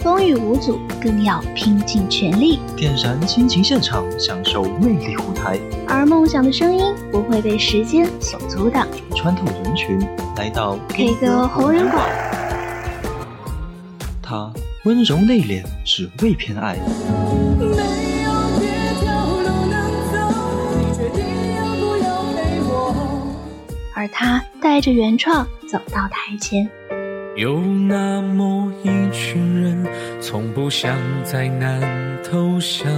[0.00, 2.60] 风雨无阻，更要拼尽全力。
[2.76, 5.58] 点燃亲情现场，享受魅力舞台。
[5.88, 8.86] 而梦想的声音不会被时间所阻挡。
[9.16, 10.00] 穿透人群，
[10.36, 12.08] 来到 K 歌红人馆。
[14.22, 14.52] 他
[14.84, 16.76] 温柔内敛，只为偏爱。
[16.76, 18.30] 没有
[18.60, 18.68] 别
[19.00, 20.16] 条路能走，
[20.78, 22.94] 你决定要不要陪我？
[23.94, 26.70] 而他带着原创走到台前。
[27.38, 29.86] 有那么一群人，
[30.20, 31.80] 从不想再难
[32.24, 32.90] 投降。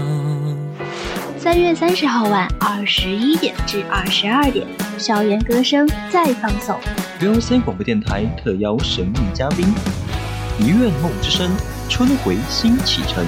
[1.36, 4.66] 三月三十号晚二十一点至二十二点，
[4.96, 6.80] 校园歌声再放送。
[7.20, 9.66] VOC 广播电台特邀神秘嘉宾，
[10.58, 11.50] 一愿梦之声，
[11.90, 13.22] 春回新启程。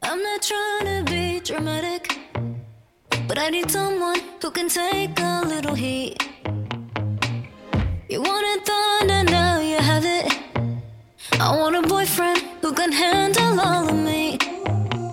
[0.00, 2.18] I'm not trying to be dramatic,
[3.28, 6.16] but I need someone who can take a little heat.
[8.10, 10.32] You wanted thunder, now you have it.
[11.38, 14.38] I want a boyfriend who can handle all of me.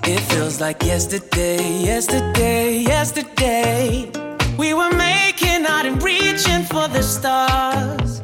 [0.05, 4.09] It feels like yesterday, yesterday, yesterday.
[4.57, 8.21] We were making out and reaching for the stars.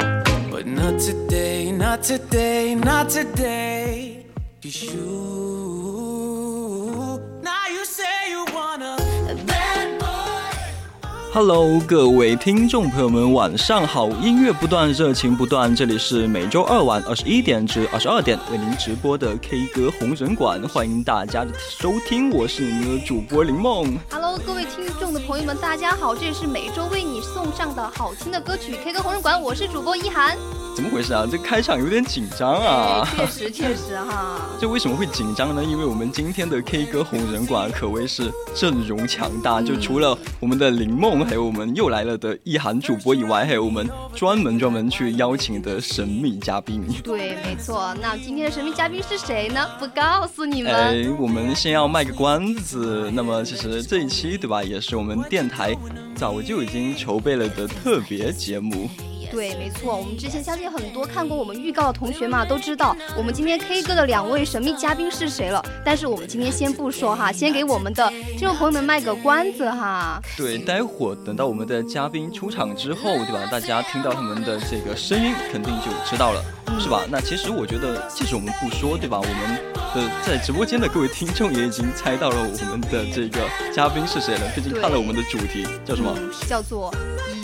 [0.50, 4.26] But not today, not today, not today.
[4.64, 5.91] Cause you,
[11.34, 14.10] Hello，各位听众朋友们，晚上好！
[14.22, 23.98] 音乐不断，热情不断，这里是每周二晚二十一点至二十二点为您直播的 K 歌红人馆，欢迎大家的收听，我是你们的主播林梦。
[24.10, 30.36] Hello，各位听众的朋友们，大家好，这里是每周为你你送上的好听的歌曲 K 歌红人馆，我是主播一涵。
[30.76, 31.24] 怎么回事啊？
[31.30, 33.08] 这开场有点紧张啊！
[33.16, 34.42] 哎确实确实哈。
[34.60, 35.64] 这为什么会紧张呢？
[35.64, 46.84] 因为我们今天的 K 歌红人馆 可谓是阵容强大，就除了我们的林梦，还有我们又来了的意涵主播以外，还有我们专门专门去邀请的神秘嘉宾。
[47.04, 47.94] 对，没错。
[48.02, 49.64] 那今天的神秘嘉宾是谁呢？
[49.78, 50.74] 不告诉你们。
[50.74, 53.12] 哎，我们先要卖个关子。
[53.14, 55.78] 那么其实这一期对吧，也是我们电台
[56.22, 58.88] 早就已经筹备了的特别节目。
[59.32, 65.60] 对，没错，我们之前相信很多看过我们预告的同学嘛，都知道我们今天 K 歌的两位神秘嘉宾是谁了。
[65.84, 70.22] 但是我们今天先不说哈，先给我们的听众朋友们卖个关子哈。
[70.38, 73.48] 对，待会儿等到我们的嘉宾出场之后，对吧？
[73.50, 76.44] 大家听到他们的这个声音，肯定就知道了，
[76.80, 77.02] 是吧？
[77.10, 79.20] 那其实我觉得，即使我们不说，对吧？
[79.20, 79.56] 我们
[79.94, 86.14] 的在直播间的各位听众也已经猜到了我们的这个嘉宾是谁了，毕竟看了我们的主题叫什么？
[86.18, 86.94] 嗯叫做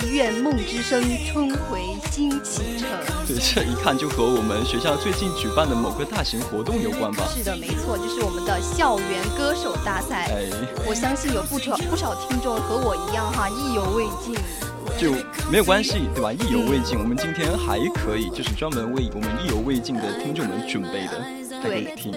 [0.02, 2.88] 一愿梦之声，春回新启程。
[3.28, 7.24] 对，这一看就和我们学校最近举办的某个大型活动有关吧？
[7.34, 10.26] 是的，没错，就是我们的校园歌手大赛。
[10.32, 10.50] 哎，
[10.86, 14.36] 我相信有不少不少听众和我一样哈，意犹未尽。
[14.98, 15.12] 就
[15.52, 16.34] 没有关系，对吧？
[16.34, 21.20] 意犹未尽，我们今天还可以，就是专门为我们意犹未尽的听众们准备的，
[21.62, 22.12] 大家可以听，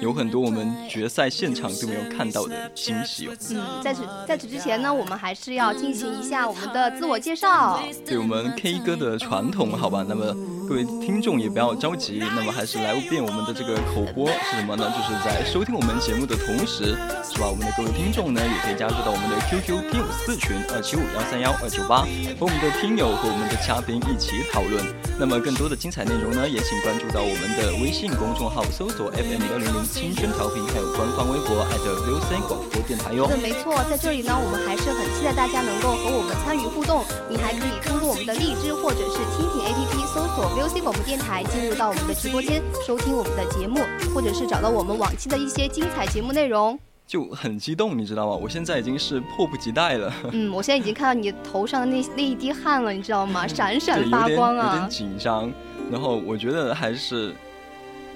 [0.00, 3.32] 有很多我们决赛现场都没有看到的惊喜哦。
[3.50, 7.78] 嗯，在此在此之前呢，我们还是要进行一下我们的自我介绍。
[8.06, 10.02] 对我们 K 歌的传统，好吧？
[10.08, 10.34] 那么
[10.72, 14.90] 各位听众也不要着急，那么还是来遍我们的这个口播是什么呢？
[14.96, 16.96] 就是在收听我们节目的同时，
[17.28, 17.44] 是吧？
[17.44, 22.08] 我们的各位听众呢，也可以加入到我们的 QQ 听友四群二七五幺三幺二九八，
[22.40, 24.80] 和我们的听友和我们的嘉宾一起讨论。
[25.20, 33.36] 那么更多的精彩内容呢，也请关注到我们的微信公众号，搜索 FM 幺零零青春调频，还有官方微博 @VOC 广播电台哟是。
[33.36, 37.04] 的，没错，在这里呢，我们还是很期待大家能够和我们参与互动。
[37.28, 43.80] 你还可以通过我们的荔枝或者是蜻蜓 APP 搜索 VOC 广播电台，进入到我们的直播间收听我们的节目，
[44.14, 46.78] 或者是找到我们往期的一些精彩节目内容。
[47.04, 48.36] 就很激动，你知道吗？
[48.40, 50.14] 我现在已经是迫不及待了。
[50.30, 53.44] 嗯，我现在已经看到你头上的那那一滴汗了，你知道吗？
[53.44, 54.88] 闪，闪发光啊有点啊！
[54.88, 55.52] 紧张。
[55.90, 57.34] 然后我觉得还是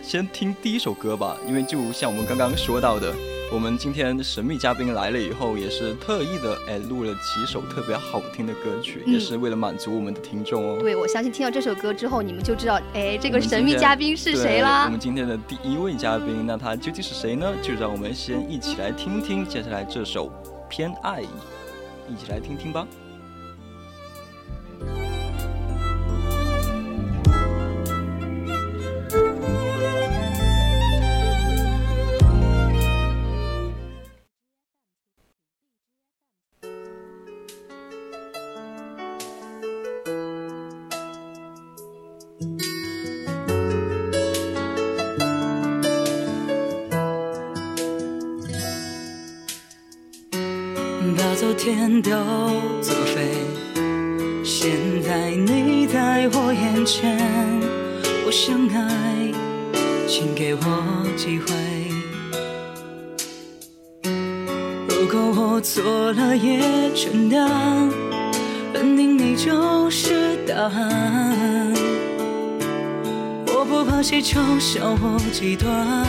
[0.00, 3.12] 先听第一首歌吧，因为就像我们刚刚说到的，
[3.52, 10.78] 我们今天神秘嘉宾来了以后，也是特意的哎录了几首特别好听的歌曲，嗯也是为了满足我们的听众哦。
[10.80, 14.98] 对，我相信听到这首歌之后，你们就知道，哎，这个神秘嘉宾是谁啦我啦们。
[14.98, 17.52] 今天的第一位嘉宾，那他究竟是谁呢？
[17.62, 20.26] 就让我们先一起来听听接下来这首
[20.68, 21.22] 《偏爱》，
[22.08, 22.84] 一起来听听吧。
[51.14, 52.10] 把昨天都
[52.80, 53.28] 作废。
[54.42, 54.70] 现
[55.02, 57.18] 在你在我眼前，
[58.24, 59.32] 我想爱，
[60.08, 61.54] 请给我机会。
[64.88, 67.90] 如果我错了也承担，
[68.72, 71.72] 认定你就是答案。
[73.46, 76.06] 我不怕谁嘲笑我极端，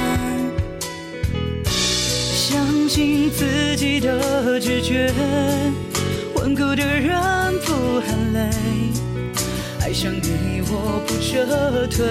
[2.98, 5.14] 信自己的直觉。
[6.34, 7.14] 顽固的人
[7.64, 8.50] 不喊累，
[9.82, 12.08] 爱上你我不撤退。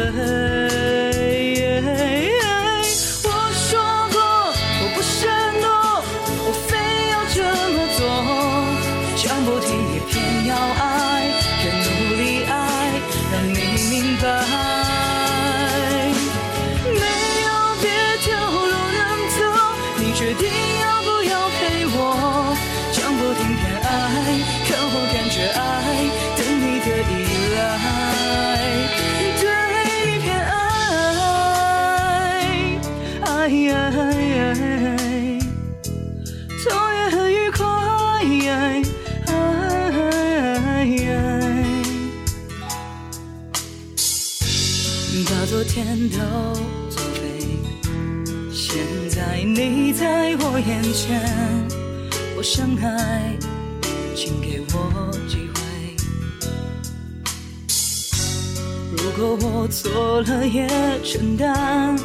[59.67, 60.65] 我错了也
[61.03, 61.99] 承担，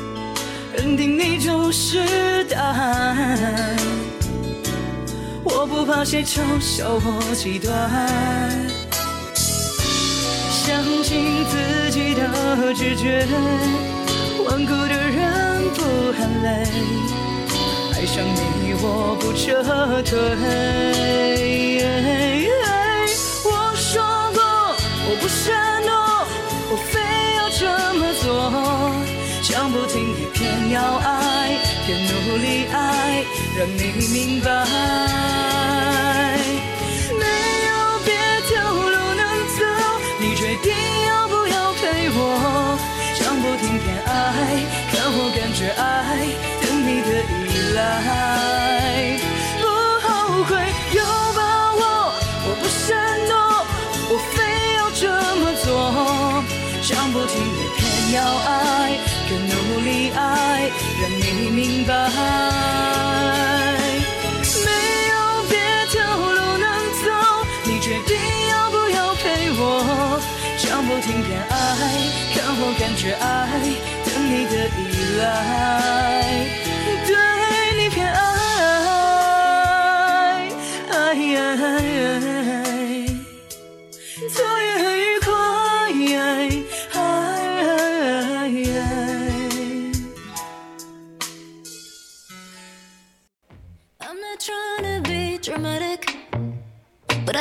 [0.76, 3.78] 认定你就是答案。
[5.44, 7.72] 我不怕谁嘲笑我极端，
[10.50, 13.28] 相信自己的直觉。
[14.44, 16.66] 顽固的人不喊累。
[17.94, 20.18] 爱上你我不撤退。
[23.46, 24.02] 我说
[24.34, 24.42] 过
[25.06, 25.71] 我不闪，
[27.62, 28.26] 这么做，
[29.44, 33.24] 讲不听也偏要爱，偏努力爱，
[33.56, 35.91] 让你明白。
[58.14, 59.00] 要爱，
[59.30, 60.70] 更努力爱，
[61.02, 61.94] 让你明白。
[64.66, 64.70] 没
[65.10, 65.14] 有
[65.50, 65.54] 别
[65.90, 66.66] 条路能
[67.04, 67.08] 走，
[67.64, 68.18] 你决定
[68.50, 69.24] 要不要陪
[69.58, 70.20] 我？
[70.58, 71.54] 讲不听偏爱，
[72.36, 73.24] 看我感觉爱，
[74.06, 74.80] 等你的依
[75.22, 75.26] 赖，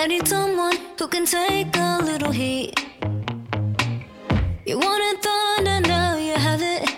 [0.00, 2.72] I need someone who can take a little heat.
[4.64, 6.88] You wanted thunder, now you have it.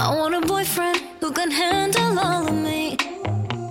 [0.00, 2.96] I want a boyfriend who can handle all of me.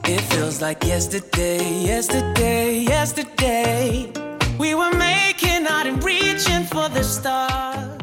[0.05, 4.09] It feels like yesterday, yesterday, yesterday.
[4.57, 8.00] We were making out and reaching for the stars.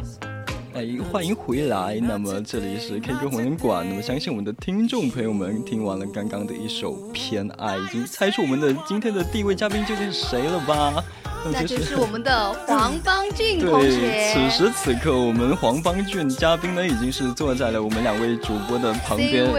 [0.78, 1.98] 哎，欢迎回来。
[2.00, 3.84] 那么这里是 K 歌红人馆。
[3.88, 11.02] 那么相信我们的听众朋友们听完了刚刚的一首《偏爱》，已经猜出我们的今天的第一位嘉宾究竟是谁了吧？
[11.50, 13.88] 那就是我们的黄邦俊同学。
[13.98, 19.50] 对，此时此刻，我们黄邦俊嘉宾呢，已经是坐在了我们两位主播的旁边。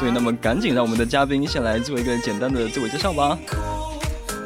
[0.00, 3.38] 对，那么赶紧让我们的嘉宾先来做一个简单的自我介绍吧。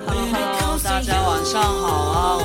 [0.06, 2.38] Hello，大家晚上好啊，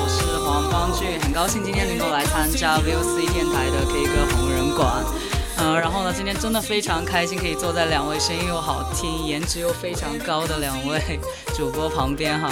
[1.04, 5.04] 俊，很高兴今天能够来参加 VOC 电台的 K 歌红人馆。
[5.58, 11.20] 嗯、然后呢，今天真的非常开心，可以坐在两位声音又好听、颜值又非常高的两位
[11.56, 12.50] 主播旁边哈。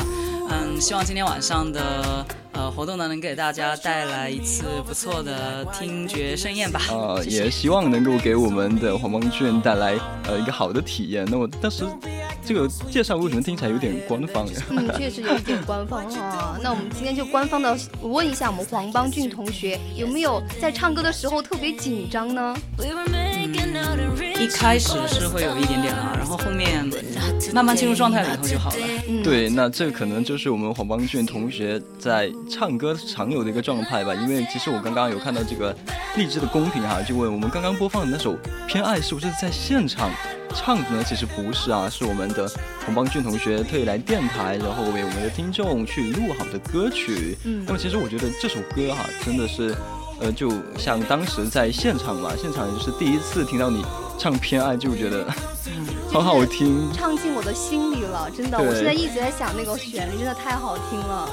[0.49, 6.81] 嗯，希望今天晚上的呃活动呢，能给大家带来一次不错的听觉盛宴吧。
[6.89, 11.25] 呃，也希望能够给我们的黄邦俊带来呃一个好的体验。
[11.31, 11.85] 那我当时
[12.43, 14.53] 这个介绍为什么听起来有点官方呀？
[14.69, 16.57] 嗯，确实有一点官方哈。
[16.63, 22.55] 那我们今天就官方的问一下我们黄邦俊同学，有没有在唱歌的时候特别紧张呢
[24.39, 26.89] 一开始是会有一点点啊，然后后面
[27.53, 28.77] 慢慢进入状态了以后就好了。
[29.23, 34.15] 对，那这可能就是我们黄邦俊同学在唱歌常有的一个状态吧。
[34.15, 35.75] 因为其实我刚刚有看到这个
[36.15, 38.33] 励志的公屏哈，就问我们刚刚播放的那首
[38.67, 40.09] 《偏爱》是不是在现场
[40.51, 41.03] 唱的呢？
[41.03, 42.49] 其实不是啊，是我们的
[42.85, 47.37] 黄邦俊同学特意来电台，然后为我们的听众去录好的歌曲。
[47.45, 49.75] 嗯那么其实我觉得这首歌哈，真的是，
[50.19, 53.83] 呃，就像当时在现场嘛，现场也就是第一次听到你
[54.17, 55.25] 唱《偏爱》，就觉得
[56.09, 56.89] 好好听。
[56.93, 61.29] 唱进我的心里了，真的，对我现在一直在想那个旋律，真的太好听了。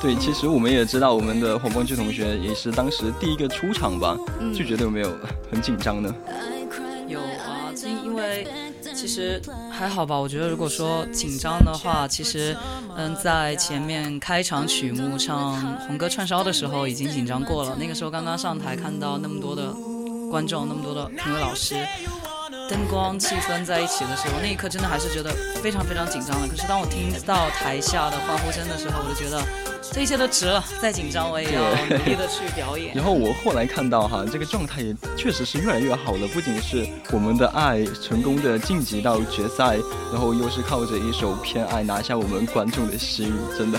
[0.00, 5.10] 对，其实我们也知道，我们的黄邦俊同学也是当时第一个出场吧，嗯就觉得有没有
[5.50, 6.14] 很紧张呢？
[6.28, 6.53] 有
[7.82, 8.46] 因为
[8.94, 9.40] 其实
[9.70, 10.16] 还好吧。
[10.16, 12.56] 我觉得如果说紧张的话，其实
[12.96, 17.76] 嗯，在前面开场曲目唱《红歌串烧》的时候已经紧张过了。
[17.78, 19.74] 那个时候刚刚上台，看到那么多的
[20.30, 21.76] 观众，那么多的评委老师。
[22.66, 25.30] 灯光气氛在一起的时候，那一刻真的还是觉得
[25.62, 26.48] 非常非常紧张的。
[26.48, 29.38] 可是当我听到台下的欢呼声的时候，我就觉得
[29.92, 30.64] 这一切都值了。
[30.80, 32.94] 再紧张我也要对努力的去表演。
[32.94, 36.26] 然后我后来看到哈，这个状态也确实是越来越好了。
[36.28, 39.76] 不仅是我们的爱成功的晋级到决赛，
[40.12, 43.78] 然后又是靠着一首《偏爱》拿下我们观众的心，真的。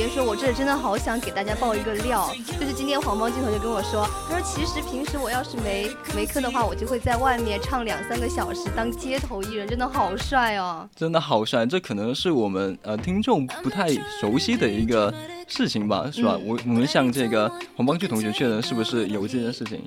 [0.00, 10.88] 你别说，我这真的好想给大家爆一个料，就是今天黄包镜头就跟我说，他说其实平时我要是没没课的话，我就会在外面唱两三个小时当街头艺人，真的好帅哦。
[10.96, 15.12] 真的好帅，这可能是我们呃听众不太熟悉的一个
[15.46, 16.38] 事情吧，是吧？
[16.40, 19.82] 嗯我我们向这个黄邦俊同学确认是不是有这件事情？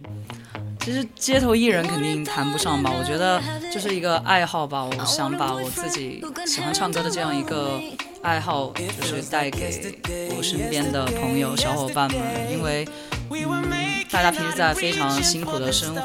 [0.83, 3.41] 其实街头艺人肯定谈不上吧，我觉得
[3.73, 4.83] 就是一个爱好吧。
[4.83, 7.79] 我想把我自己喜欢唱歌的这样一个
[8.21, 9.97] 爱好，就是带给
[10.37, 12.19] 我身边的朋友、小伙伴们，
[12.51, 12.85] 因为
[13.29, 13.71] 嗯，
[14.11, 16.01] 大家平时在非常辛苦的生活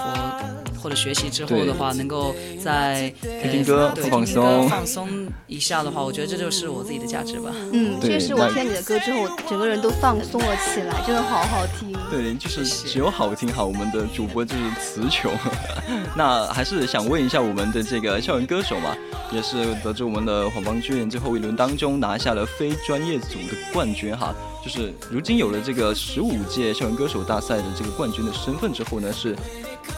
[0.83, 7.51] 或者学习之后的话，能够在听听歌放松放松一下的话，我觉得这就是我自己的价值吧。
[7.73, 11.93] 嗯，对确实，我听了你的歌之后，我整个人都放松了起来，真的好好听。
[12.11, 15.33] 对，就是只有好听好，我们的主播就是词穷。
[16.17, 18.97] 那还是想问一下我们的这个校园歌手嘛，
[19.33, 29.37] 也是得知我们的黄邦俊最后一轮当中拿下了非专业组的冠军哈，就是如今有了这个十五届校园歌手大赛的这个冠军的身份之后呢，是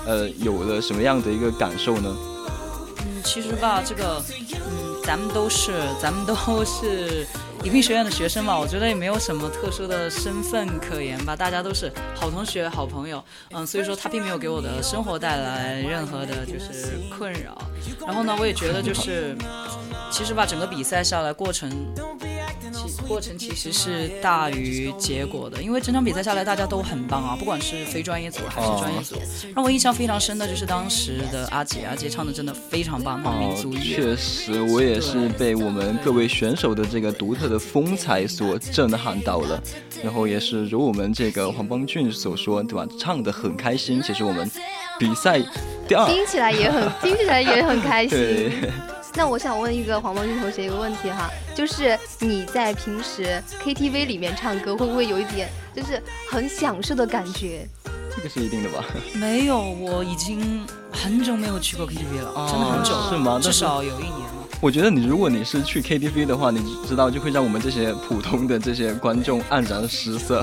[0.07, 2.17] 呃有了什么样的一个感受呢？
[3.03, 4.23] 嗯，其实吧，这个，
[4.55, 7.27] 嗯，咱们都是，咱们都是
[7.63, 17.57] 宜宾学院的学生嘛，我觉得也没有什么特殊的身份可言吧，大家都是好同学、好朋友，嗯，所以说他并没有给我的生活带来任何的就是困扰。
[18.07, 19.37] 然后呢，我也觉得就是，
[20.11, 21.71] 其实吧，整个比赛下来过程。
[23.11, 29.17] 其过程其实是大于结果的，因为整场比赛下来大家都很棒啊，不管是非专业组还是专业组。
[29.53, 33.81] 让我印象非常深的就是当时的阿杰，阿杰唱的真的非常棒，民族乐。
[33.81, 39.61] 确实，我也是被我们各位选手的这个独特的风采所震撼到了。
[40.05, 42.87] 然后也是如我们这个黄邦俊所说，对吧？
[42.97, 44.01] 唱的很开心。
[44.01, 44.49] 其实我们
[45.01, 45.43] 比赛
[45.89, 48.53] 第二，听起来也很，听起来也很开心。
[49.17, 51.29] 那我想问一个黄邦俊同学一个问题哈，
[51.61, 57.69] 就是你在平时 KTV 里面唱歌，会不会有一点就是很享受的感觉？
[58.17, 58.83] 这个是一定的吧？
[59.13, 64.49] 没有，我已经很久没有去过 KTV 了，真的很久了，是吗至少有一年了。
[64.63, 70.43] 我觉得你如果你是去 KTV 的话，你知道就会让我们这些普通的这些观众黯然失色。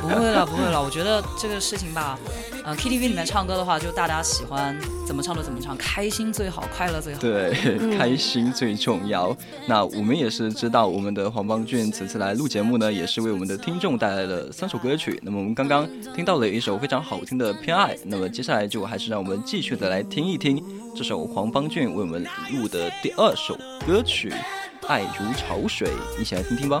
[0.00, 2.16] 不会了，不会了，我觉得这个事情吧，
[2.64, 4.76] 呃，KTV 里面唱歌的话，就大家喜欢
[5.06, 7.20] 怎么唱就怎么唱，开心最好，快乐最好。
[7.20, 9.36] 对，嗯 开心最重要。
[9.66, 15.18] 那我们也是知道，我们的黄邦俊此次来录节目呢，也是为我们的听众带来了三首歌曲。
[15.24, 20.62] 那么我们刚刚听到了一首非常好听的《偏爱》，那么接下来就还是让我们继续的来听一听
[20.94, 24.30] 这首黄邦俊为我们录的第二首歌曲
[24.86, 25.88] 《爱如潮水》，
[26.20, 26.80] 一起来听听吧。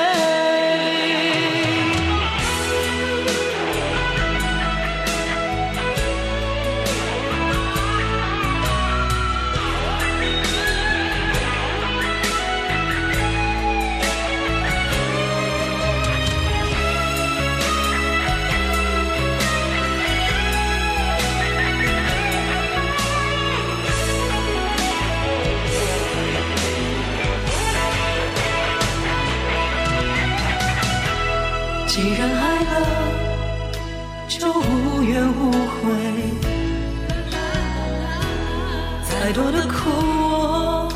[39.31, 40.91] 再多的苦我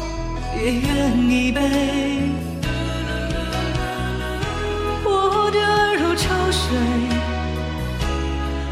[0.57, 1.61] 也愿意背，
[5.05, 6.77] 我的爱如潮水，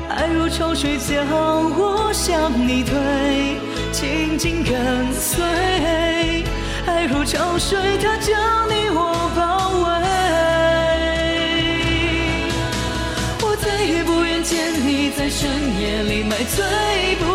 [0.09, 1.25] 爱如潮水将
[1.79, 3.55] 我向你推，
[3.93, 5.45] 紧紧跟随，
[6.85, 9.87] 爱如潮水它将你我包围，
[13.41, 15.49] 我再也不愿见你在深
[15.79, 17.32] 夜里买醉。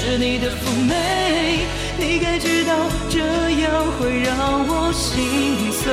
[0.00, 0.54] 是你的妩
[0.88, 1.58] 媚，
[1.98, 2.74] 你该知道
[3.10, 5.92] 这样会让我心碎。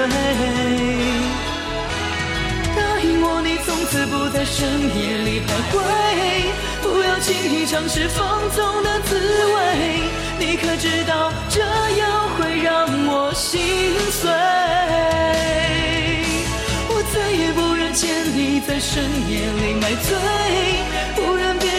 [2.74, 4.66] 答应我，你从此不在深
[4.96, 5.76] 夜里徘徊，
[6.82, 10.00] 不要轻易尝试放纵的滋味。
[10.40, 11.60] 你可知道，这
[12.00, 13.60] 样会让我心
[14.10, 14.32] 碎，
[16.88, 20.16] 我再也不愿见你在深夜里买醉。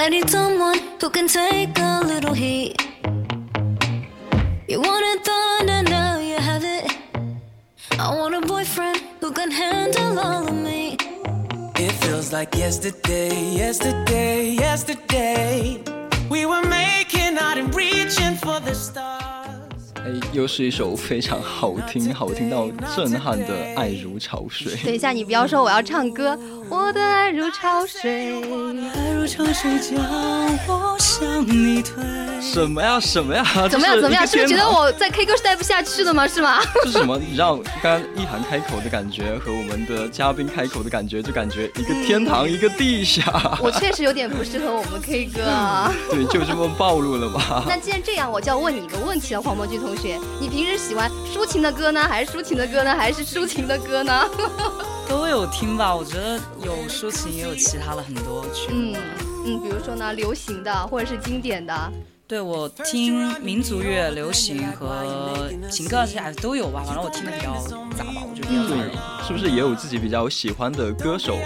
[0.00, 2.80] I need someone who can take a little heat.
[4.68, 6.96] You wanted thunder, now you have it.
[7.98, 10.98] I want a boyfriend who can handle all of me.
[11.74, 15.82] It feels like yesterday, yesterday, yesterday.
[16.30, 19.17] We were making out and reaching for the stars.
[20.32, 24.72] 又是一首非常好听、好听到震撼的《爱如潮水》。
[24.84, 26.38] 等一下，你不要说我要唱歌。
[26.70, 28.34] 我的爱如潮水，
[28.94, 29.98] 爱如潮水将
[30.68, 32.02] 我向你推。
[32.42, 33.00] 什么呀？
[33.00, 33.42] 什么呀？
[33.70, 34.00] 怎么样？
[34.00, 34.26] 怎么样？
[34.26, 36.28] 是不是觉得我在 K 歌是待不下去了吗？
[36.28, 36.60] 是吗？
[36.84, 37.18] 是什么？
[37.18, 43.22] 你让刚刚一涵开口的感觉和我们的嘉宾开口的感觉，就感觉一个天堂，一个地下。
[43.62, 45.90] 我确实有点不适合我们 K 歌啊。
[46.12, 47.64] 对，就这么暴露了吧？
[47.66, 49.97] 那既然这样，我就要问你一个问题了，黄墨君同学。
[50.40, 54.28] 你平时喜欢抒情的歌呢，还是抒情的歌呢，还是抒情的歌呢？
[55.08, 58.68] 都有听吧，我觉得有抒情，也有其他的很多曲。
[58.70, 58.94] 嗯
[59.44, 61.92] 嗯，比如说呢，流行的或者是经典的。
[62.28, 67.56] 对我听民族乐、流行和情歌这些都有吧，反正我听的比较
[67.96, 71.38] 杂吧，我觉得比较杂对，是不是也有自己比较喜欢的歌手？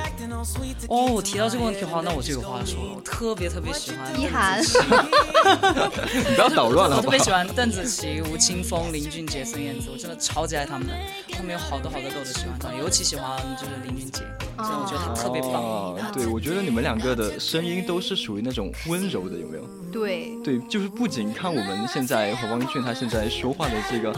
[0.88, 7.30] 哦，我提到这个问题的话，那我就有话说了，我特别特别喜欢一涵，你不要捣乱了好好我特别喜？
[7.30, 10.94] 欢邓紫棋、吴青峰、林俊杰、孙燕姿，我真的超级爱他们的。
[11.30, 14.24] 他们有好多好多歌我都喜欢唱，尤其喜欢就是林俊杰，
[14.56, 15.62] 所以我觉得他特别棒。
[15.62, 19.62] 哦，对，我觉得你们两个的声音都是属于那种温柔的，有没有？
[19.92, 24.10] 对，对，就是不仅看我们现在黄光俊他现在说话的这个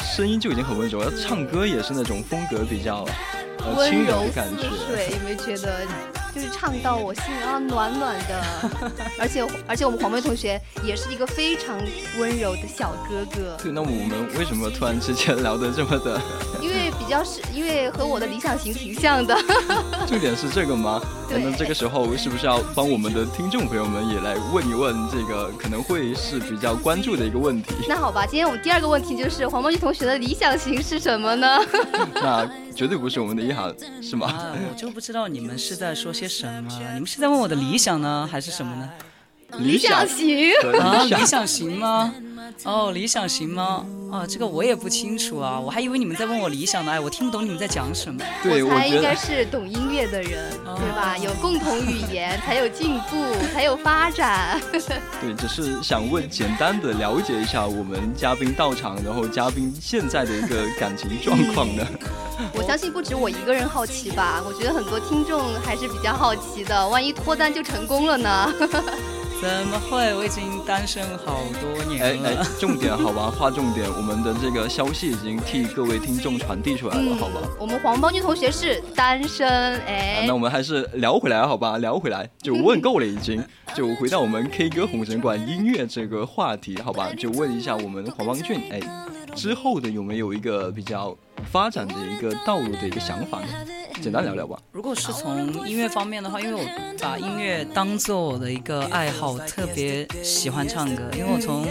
[0.00, 3.04] 声音就已经很温柔，他唱歌也是那种风格比较
[3.58, 4.62] 呃温轻柔柔的感觉。
[4.70, 5.84] 似水，有没有觉得
[6.36, 8.44] 就是唱到我心里啊暖暖的？
[9.18, 11.78] 而且而且我们黄梅同学也是一个非常
[12.18, 16.20] 温柔的小哥哥，对，那么我们为什么突然之间聊得这么的？
[16.60, 19.34] 因为比较是因为和我的理想型挺像的。
[20.06, 21.00] 重点是这个吗？
[21.26, 27.74] 对那这个时候是不是要帮我们的听众朋友们也来问一问这个可能会是比较关注的一个问题？
[27.88, 31.58] 那好吧，今天我们第二个问题就是黄梦玉同学的理想型是什么呢？
[32.14, 34.26] 那绝对不是我们的一涵，是吗？
[34.26, 38.90] 啊，我就不知道你们是在说些什么，你们是在问我的理想呢，还是什么呢？
[39.58, 42.14] 理想型啊，理想型吗？
[42.64, 43.84] 哦，理想型吗？
[44.10, 48.20] 哦，这个我也不清楚啊，我还以为你们在问我理想呢，哎，我听不懂你们在讲什么。
[48.42, 51.16] 对，我猜应该是懂音乐的人，对吧？
[51.18, 53.16] 有共同语言才有进步，
[53.52, 54.60] 才有发展。
[54.72, 61.84] 对，只是想问，简单的了解一下我们嘉宾到场，然后嘉宾现在的一个感情状况呢？
[62.52, 68.52] 我相信不止我一个人好奇吧，我觉得很多听众还是比较好奇的，万一脱单就成功了呢？
[69.40, 70.14] 怎么会？
[70.14, 72.28] 我已经单身好多年了。
[72.30, 77.40] 哎哎，重点好吧，划重点，我们的这个消息已经替各位听众传递出来了，好吧？
[77.60, 83.42] 我们黄包俊同学是单身，啊哎，那我们还是聊回来好吧，聊回来就问够了已经，
[83.74, 88.80] 就回到我们 K 歌红人馆音乐这个话题好吧，就问一下我们黄邦俊，哎，
[89.34, 91.14] 之后的有没有一个比较
[91.50, 93.46] 发展的一个道路的一个想法呢？
[94.02, 94.58] 简单聊聊吧。
[94.72, 96.68] 如果是从音乐方面的话，因为我
[97.00, 101.02] 把音乐当做我的一个爱好，特别喜欢唱歌。
[101.16, 101.66] 因为我从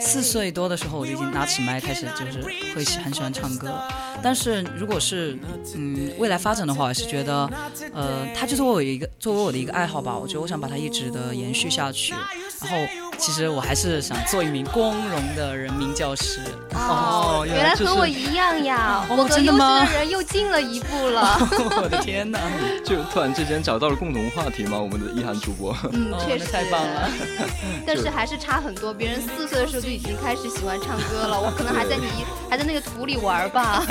[0.00, 2.42] 四岁多的时候我就已经拿起麦开始，就是
[2.74, 3.82] 会喜很喜欢唱歌。
[4.22, 5.38] 但是如果是
[5.74, 7.48] 嗯未来发展的话，我是觉得，
[7.92, 10.16] 呃，它就作为我一个作为我的一个爱好吧。
[10.16, 12.14] 我觉得我想把它一直的延续下去。
[12.62, 12.76] 然后
[13.18, 16.40] 其实我还是想做一名光荣的人民教师。
[16.74, 21.36] 哦，原来和我一样呀，哦我和优秀真的吗的人又进了一步了。
[21.82, 22.40] 我的天哪！
[22.84, 24.78] 就突然之间找到了共同话题吗？
[24.78, 25.76] 我们的一涵主播。
[25.92, 27.10] 嗯，哦确实那太棒了。
[27.86, 32.06] 但是还是差很多，别人四岁的时候就已经开始喜欢唱歌了，我可能还在你
[32.48, 33.82] 还在那个土里玩吧。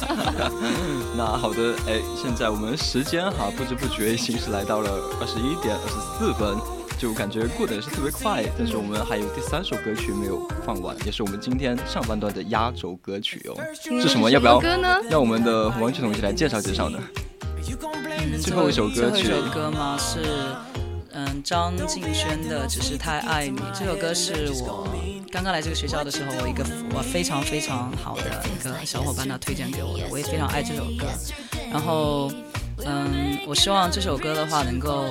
[1.16, 6.58] 那好的，哎，现在我们时间哈不知不觉已经是来到了二十一点二十四分，
[7.00, 8.44] 就感觉过得也是特别快。
[8.58, 13.56] 但是我们还有第三首歌曲没有放完，也是我们今天上半段的压轴歌曲哦。
[13.82, 14.30] 是什么？
[14.30, 17.00] 要不要歌呢让我们的王曲同学来介绍介绍呢？
[18.42, 19.98] 最后一首歌曲最后一首歌吗？
[19.98, 20.20] 是
[21.14, 23.58] 嗯张敬轩的《只是太爱你》。
[23.74, 24.88] 这首歌是我
[25.32, 31.06] 刚刚来这个学校的时候，我一个我非常非常好的一个小伙伴他推荐给我的，我也非常爱这首歌。
[31.72, 32.32] 然后
[32.86, 35.06] 嗯，我希望这首歌的话能够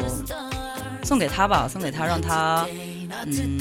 [1.03, 2.67] 送给他吧，送给他，让他
[3.27, 3.59] 嗯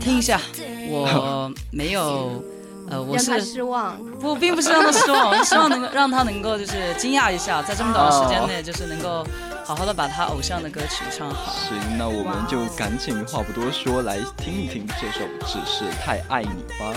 [0.00, 0.40] 听一下。
[0.88, 2.42] 我 没有。
[2.90, 3.96] 呃，我是让他失望。
[4.18, 9.24] 不，并不是让他失望，我 是希望能够让他能够就是惊讶一下，在这么短的时间内，就是能够
[9.64, 11.52] 好好的把他偶像的歌曲唱好。
[11.52, 16.48] 行，那我们就赶紧话不多说，来听一听这首《只是太爱你》
[16.80, 16.92] 吧。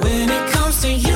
[0.00, 1.15] when it comes to you.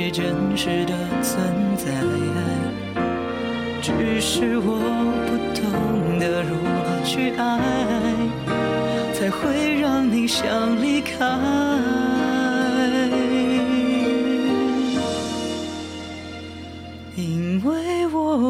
[0.00, 1.84] 些真实的存在，
[3.82, 4.78] 只是我
[5.26, 7.40] 不懂得如何去爱。
[9.12, 11.18] 才会让你想离开。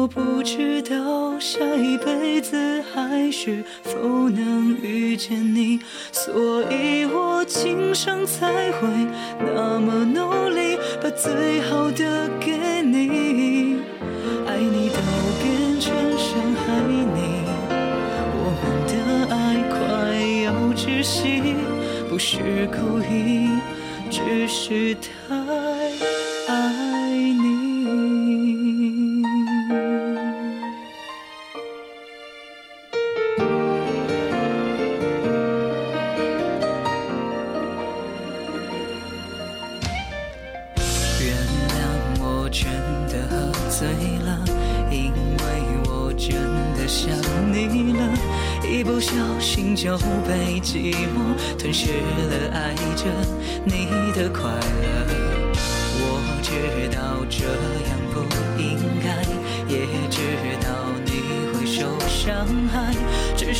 [0.01, 5.79] 我不知道下一辈子还是否能遇见你，
[6.11, 8.87] 所以我今生才会
[9.37, 13.77] 那么努力，把最好的给你。
[14.47, 14.97] 爱你都
[15.43, 17.45] 变成伤害你，
[18.33, 18.95] 我们的
[19.35, 19.37] 爱
[19.69, 19.77] 快
[20.45, 21.53] 要窒息，
[22.09, 23.51] 不是故意，
[24.09, 25.60] 只是太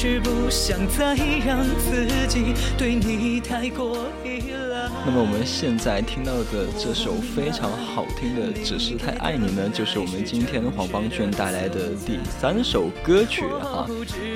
[0.03, 1.13] 是不想再
[1.45, 4.89] 让自己对你太过依赖。
[5.05, 13.85] 那么我们现在听到的这首非常好听的《只是太爱你》呢，就是我们今天黄邦俊带来的第三首歌曲哈。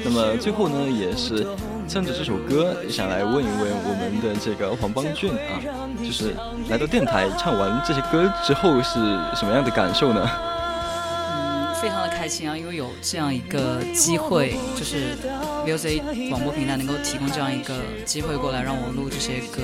[0.03, 1.43] 那么最后呢，也是
[1.89, 5.57] 趁着这首歌，想来问一问我们的这个黄邦俊啊，
[5.97, 6.35] 就是
[6.69, 8.99] 来到电台唱完这些歌之后是
[9.35, 10.29] 什么样的感受呢？
[11.27, 15.17] 嗯，非常的开心啊，因为有这样一个机会，就是
[15.65, 19.63] VOC 广播平台能够提供这样一个机会过来让我录这些歌，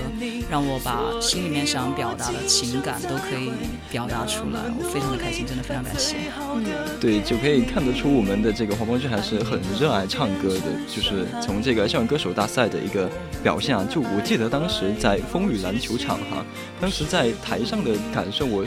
[0.49, 3.51] 让我把心里面想表达的情感都可以
[3.91, 6.15] 表达出来，我非常的开心，真的非常感谢。
[6.55, 6.65] 嗯，
[6.99, 13.09] 对，就可以看得出我们的这个黄光俊还是很热爱唱歌的，就是从这个校园歌手大赛的一个
[13.43, 16.43] 表现啊，就我记得当时在风雨篮球场哈，
[16.79, 18.65] 当时在台上的感受，我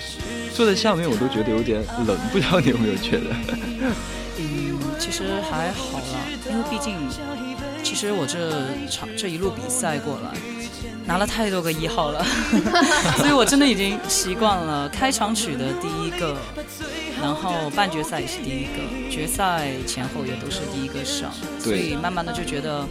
[0.52, 3.26] 坐在下面我都觉得有点冷，不知道你有没有觉得？
[5.04, 6.96] 嗯，其实还好啦，因为毕竟，
[7.82, 8.50] 其实我这
[8.90, 10.30] 场这一路比赛过来，
[11.06, 12.24] 拿了太多个一号了，
[13.18, 16.36] 所以我真的已经习惯了开场曲的第一个，
[17.20, 22.86] 然后半决赛也是第一个，决赛前后也都是第一个上，所以慢慢的就觉得，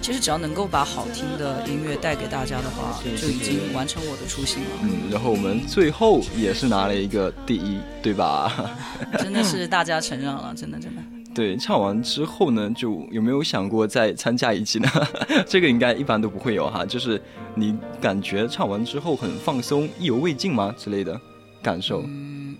[0.00, 4.70] 其实只要能够把好听的音乐带给大家的话，就已经完成我的初心了。
[4.82, 8.52] 嗯，然后我们最后也是拿了一个第一，对吧？
[9.18, 11.02] 真的是大家承认了，真的真的。
[11.38, 14.88] 对，唱完之后呢，就有没有想过再参加一期呢？
[15.46, 16.84] 这个应该一般都不会有哈。
[16.84, 17.22] 就是
[17.54, 21.20] 你感觉唱完之后很放松、意犹未尽吗之类的
[21.62, 22.02] 感受？
[22.08, 22.56] 嗯，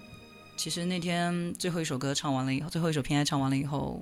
[0.57, 4.01] 其实那天最后一首歌唱完了以后，最后一首偏爱唱完了以后，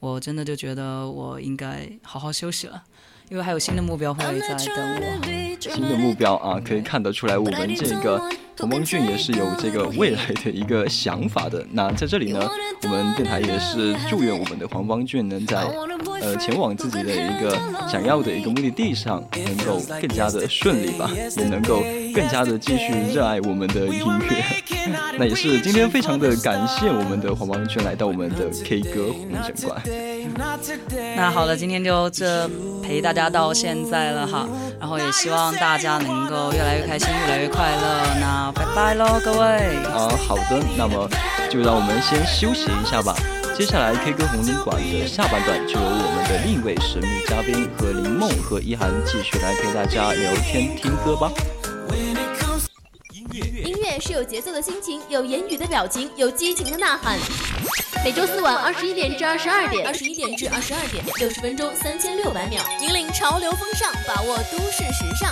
[0.00, 2.84] 我真的就觉得我应该好好休息了，
[3.28, 5.42] 因为还有新的目标会在等我。
[5.60, 8.20] 新的目标啊，可以看得出来，我们这个
[8.58, 11.64] 黄邦俊也是有这个未来的一个想法的。
[11.70, 12.50] 那在这里呢，
[12.82, 15.64] 我们电台也是祝愿我们的黄邦俊能在
[16.20, 17.56] 呃前往自己的一个
[17.88, 21.80] 想要的一个目的地上，能够更加的顺利吧，也能够
[22.12, 24.44] 更加的继续热爱我们的音乐。
[25.16, 29.80] 那也是今天非常的感谢我们的黄邦俊来到我们的 K 歌红诊馆。
[31.16, 32.48] 那好了，今天就这
[32.82, 34.46] 陪大家到现在了哈，
[34.78, 38.20] 然后也希望大家能够越来越开心，越来越快乐。
[38.20, 39.76] 那拜拜喽，各位。
[39.86, 41.08] 啊，好的，那么
[41.50, 43.14] 就让我们先休息一下吧。
[43.56, 51.30] 接下来 K 歌红人馆的下半段就由我们的另一位神秘嘉宾和林梦和一涵继续来陪大家聊天听歌吧。
[53.32, 57.18] 音乐是有节奏的心情，有言语的表情，有激情的呐喊。
[58.04, 65.30] 每周四晚二十一点至二十二点，二十一点至二十二点，六十分钟三千六百秒，引领潮流风尚，把握都市时尚。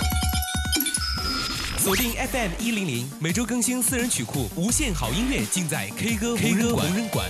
[1.77, 7.27] 锁定 FM 一零零，每周更新私人曲库，无限好音乐尽在 K 歌 K 歌无人馆。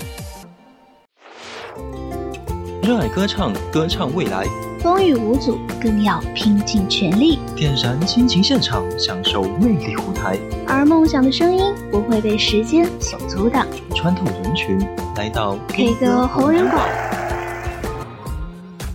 [2.84, 4.46] 热爱歌唱，歌唱未来。
[4.82, 7.38] 风雨无阻，更要拼尽全力。
[7.56, 10.36] 点燃亲情现场，享受魅力舞台。
[10.68, 13.68] 而梦想的声音不会被时间所阻挡。
[13.96, 14.80] 穿透人群，
[15.16, 16.84] 来到 K 歌红人馆。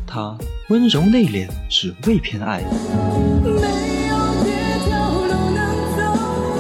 [0.05, 0.37] 他
[0.71, 2.63] 温柔内敛，只为偏爱。
[3.45, 3.53] 没
[4.09, 4.53] 有别
[4.89, 6.03] 条路能走，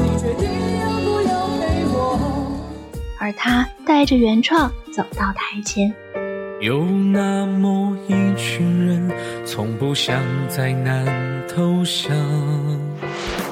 [0.04, 0.46] 你决定
[0.78, 1.96] 要不要陪我？
[3.18, 5.92] 而他带着原创走到台前。
[6.66, 9.09] 有那么一群人，
[9.46, 11.07] 从不想再难
[11.46, 12.12] 投降。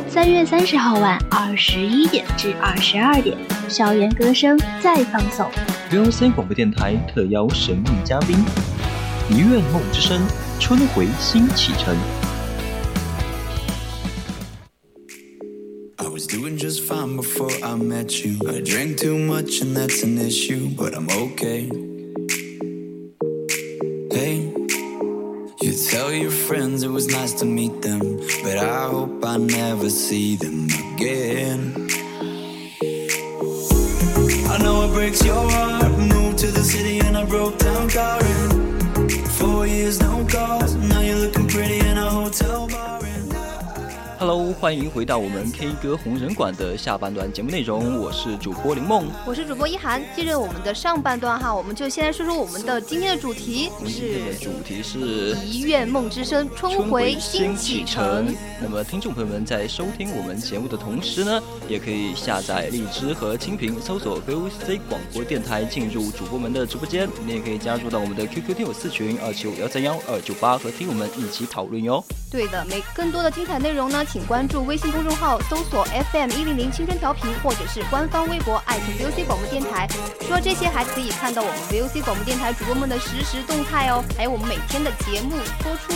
[0.09, 5.49] 三月三十号晚二十一点至二十二点，校园歌声再放送。
[5.93, 8.37] VOC 广播电台特邀神秘嘉宾，
[9.31, 10.21] 一愿梦之声，
[10.59, 11.97] 春回新启程。
[15.99, 18.45] I was doing just fine before I met you.
[18.49, 21.94] I drink too much and that's an issue, but I'm okay.
[25.95, 28.01] Tell your friends it was nice to meet them,
[28.43, 31.61] but I hope I never see them again.
[34.53, 35.93] I know it breaks your heart.
[35.97, 36.94] Moved to the city
[44.65, 49.07] 欢迎回到我们 K 歌红人馆的下半段节目内容，我是主播林梦。
[49.27, 50.03] 我是主播一涵。
[50.17, 58.35] 接着我们的上半段哈，我们就先来说说我们的今天的主题我们今天的是主题是遗愿梦之声，春回新启程。
[58.59, 67.07] 那么，听众朋友们在收听我们节目的同时呢，也可以下载荔枝和蜻蜓，搜索 VOC 广播电台，进入主播们的直播间。
[67.27, 72.03] 你也可以加入到我们的 QQ 听友四群二七五幺三幺二九八，和听友们一起讨论哟。
[72.31, 79.87] 对的，每更多的精彩内容呢，请关注微信公众号，搜索 FM 一零零青春调频，或者是官方微博艾特 VOC 广播电台。
[80.21, 85.31] 除了这些，还可以看到我们 VOC 广播电台主播们的实时动态哦，还有我们每天的节目
[85.63, 85.93] 播出。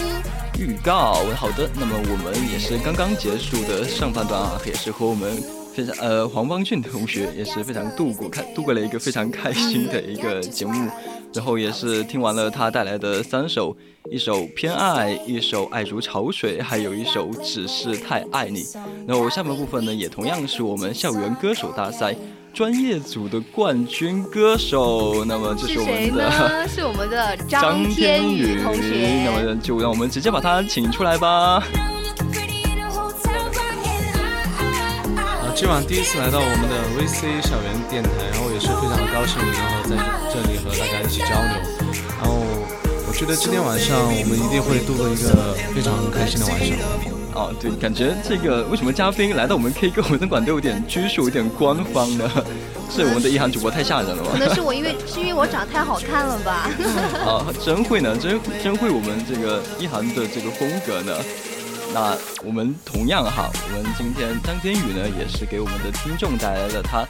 [0.59, 5.41] 预告，好的，那么我们也是刚刚结束的上半段啊，也是和我们
[5.73, 10.91] 非常呃黄邦俊同学也是非常度过开度过了一个非常开心的一个节目，
[11.35, 13.77] 然后也是听完了他带来的三首，
[14.11, 18.65] 一首偏爱，一首爱如潮水，还有一首只是太爱你。
[19.07, 22.15] 然后下半部分呢，也同样是我们校园歌手大赛。
[22.55, 26.67] 专业组的冠军歌手，那么这是我谁们的呢？
[26.67, 29.23] 是我们的 张天宇同学。
[29.25, 31.63] 那么就让我们直接把他请出来吧。
[35.59, 39.99] 今晚第一次来到我们的 VC 校园电台，然后也是非常高兴，然后在
[40.31, 41.51] 这里和大家一起交流。
[42.15, 42.47] 然后
[43.09, 46.79] 我觉得今天晚上我们一定会度过一个非常开心的晚上。
[47.35, 52.31] 哦，对，感觉这个为什么嘉宾来到我们 K 歌红灯馆都有点拘束，有点官方呢？
[52.89, 54.31] 是我们的一涵主播太吓人了吗？
[54.31, 56.71] 可能是我因为是因为我长得太好看了吧？
[57.27, 61.13] 啊， 真会呢，真真会我们这个一涵的这个风格呢。
[61.93, 67.07] 那我们同样哈，我们今天张天宇呢，也是给我们的听众带来了他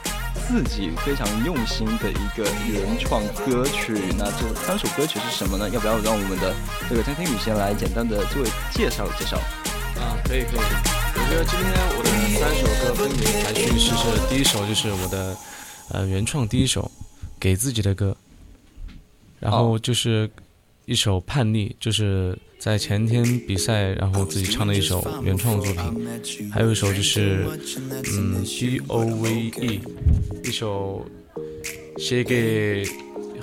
[0.47, 3.93] 自己非常用心的一个原创歌曲。
[4.17, 5.69] 那这三首歌曲是什么呢？
[5.69, 6.55] 要不要让我们的
[6.89, 9.37] 这个张天宇先来简单的做介绍介绍？
[9.99, 10.59] 啊，可以可以。
[11.15, 15.35] 我觉得今天我的三首歌分别排序是是第一首就是我的
[15.89, 16.89] 呃原创第一首
[17.37, 18.15] 给自己的歌，
[19.39, 20.29] 然后就是
[20.89, 27.45] 一首叛逆，就是在前天比赛然后自己唱的一首原创作品，还有一首就是
[28.11, 29.79] 嗯 D O V E，
[30.43, 31.05] 一首
[31.99, 32.83] 写给。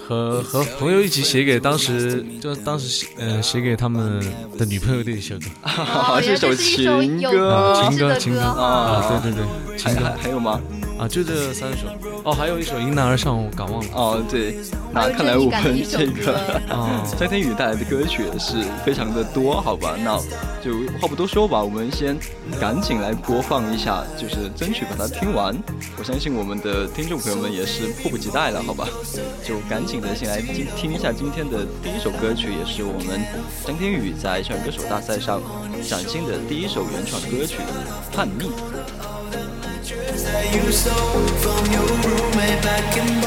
[0.08, 4.22] 和和朋友一起写给当时就当时嗯、呃、写给他们
[4.56, 8.38] 的女朋友的一首歌， 啊，是一首情歌，情歌情歌。
[8.38, 10.04] 啊啊，对对对，情歌。
[10.04, 10.60] 还还有吗？
[10.98, 11.86] 啊，就这三首
[12.24, 14.56] 哦，还有一首迎难而上，我搞忘了哦，对，
[14.92, 16.34] 那看来我们这个
[16.68, 19.94] 啊张天宇带来的歌曲也是非常的多，好吧？
[20.02, 20.18] 那
[20.64, 22.16] 就话不多说吧，我们先
[22.58, 25.54] 赶紧来播放一下，就是争取把它听完。
[25.98, 28.88] 我相信我们的听众朋友们也是迫不及待了，好吧？
[29.44, 33.20] 就赶紧的先来听听一下今天的第一首歌曲，也是我们
[33.66, 35.42] 张天宇在校园歌手大赛上
[35.86, 37.58] 崭新的第一首原创歌曲
[38.16, 38.48] 《叛逆》。
[40.56, 43.25] You stole from your roommate back in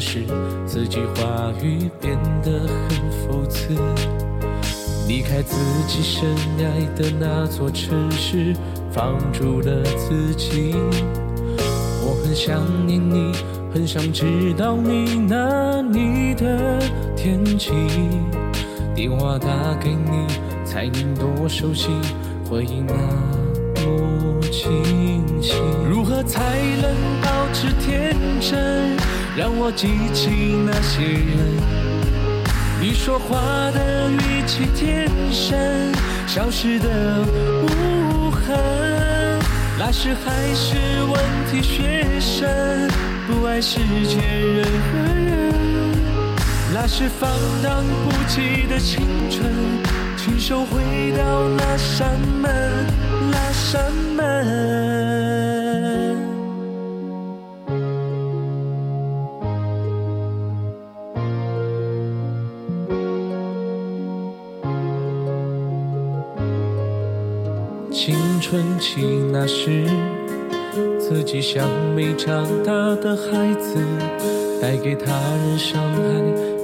[0.00, 0.24] 时，
[0.66, 3.76] 自己话语变得很讽刺。
[5.06, 6.28] 离开自己深
[6.58, 8.54] 爱的那座城市，
[8.92, 10.74] 放逐了自己。
[12.02, 13.32] 我很想念你，
[13.74, 16.80] 很想知道你那里的
[17.16, 17.72] 天气。
[18.94, 19.48] 电话打
[19.82, 20.26] 给你，
[20.64, 21.88] 才能多熟悉，
[22.48, 22.94] 回忆那
[23.82, 25.54] 么清晰。
[25.88, 26.40] 如何才
[26.80, 28.96] 能保持天真，
[29.36, 31.56] 让我记起那些人？
[32.80, 33.38] 你说话
[33.72, 35.58] 的语气天生，
[36.26, 36.88] 消失的
[37.62, 38.58] 无痕。
[39.78, 41.14] 那时还是问
[41.50, 42.48] 题学生，
[43.26, 45.54] 不爱世界任何人。
[46.72, 47.30] 那是放
[47.62, 49.52] 荡不羁的青春，
[50.16, 52.86] 亲手回到那扇门，
[53.30, 54.99] 那扇门。
[68.40, 69.84] 春期那时，
[70.98, 73.76] 自己像没长大的孩子，
[74.62, 76.00] 带给他人伤害，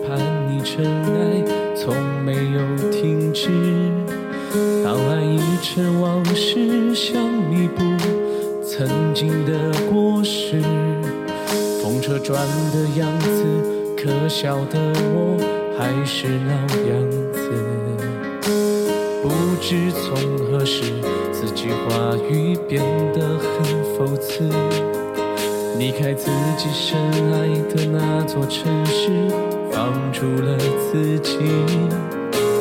[0.08, 0.18] 叛
[0.48, 1.44] 逆成爱，
[1.76, 3.50] 从没有停止。
[4.82, 7.82] 当爱已成往事，想弥补
[8.64, 10.62] 曾经的过失。
[11.82, 12.40] 风车转
[12.72, 13.44] 的样子，
[13.96, 14.80] 可笑的
[15.12, 15.36] 我
[15.78, 16.54] 还是老
[16.88, 17.52] 样子。
[19.22, 19.28] 不
[19.60, 20.82] 知从何时，
[21.38, 22.82] 自己话语变
[23.12, 24.48] 得很讽刺。
[25.78, 26.98] 离开自己深
[27.30, 29.10] 爱的那座城市，
[29.70, 30.56] 放逐了
[30.90, 31.36] 自己。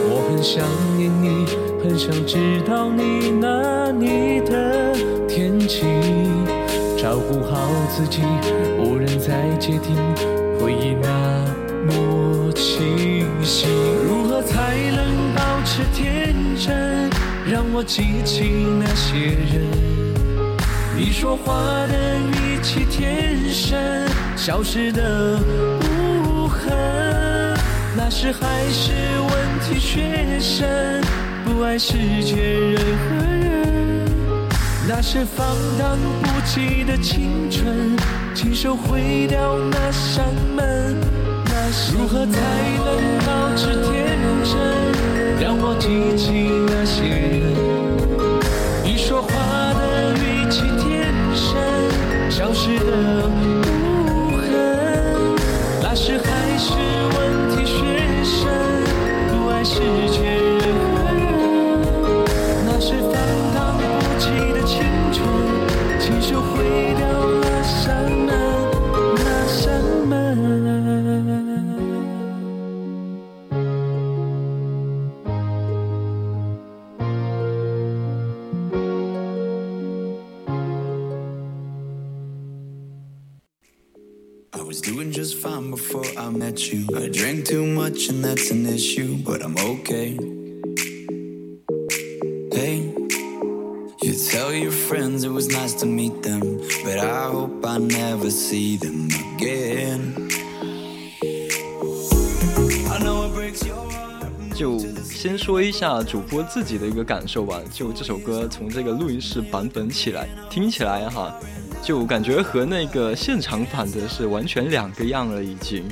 [0.10, 0.66] 我很想
[0.98, 1.46] 念你，
[1.82, 4.94] 很想知道你那里的
[5.26, 5.86] 天气。
[6.98, 8.24] 照顾好自己，
[8.78, 9.96] 无人再接听
[10.60, 11.46] 回忆那
[11.88, 13.85] 么清晰。
[17.78, 19.68] 我记起那些人？
[20.96, 21.54] 你说话
[21.88, 23.78] 的语气天生，
[24.38, 25.38] 消失的
[25.84, 26.72] 无痕。
[27.94, 30.66] 那时还是问题学生，
[31.44, 34.08] 不爱世界任何人。
[34.88, 35.46] 那是放
[35.78, 37.98] 荡不羁的青春，
[38.34, 40.96] 亲手毁掉那扇门。
[41.44, 41.52] 那
[41.92, 42.40] 如何才
[42.86, 42.88] 能
[43.26, 43.95] 保持天，
[45.68, 47.75] 我记起那些人？
[98.46, 100.14] See them again.
[102.92, 104.54] I know it breaks your heart.
[104.56, 107.60] 就先说一下主播自己的一个感受吧。
[107.74, 111.36] 就这首歌从这个录音室版本起来听起来哈，
[111.82, 115.84] 就感觉和那个现场版的是完全两个样了，已经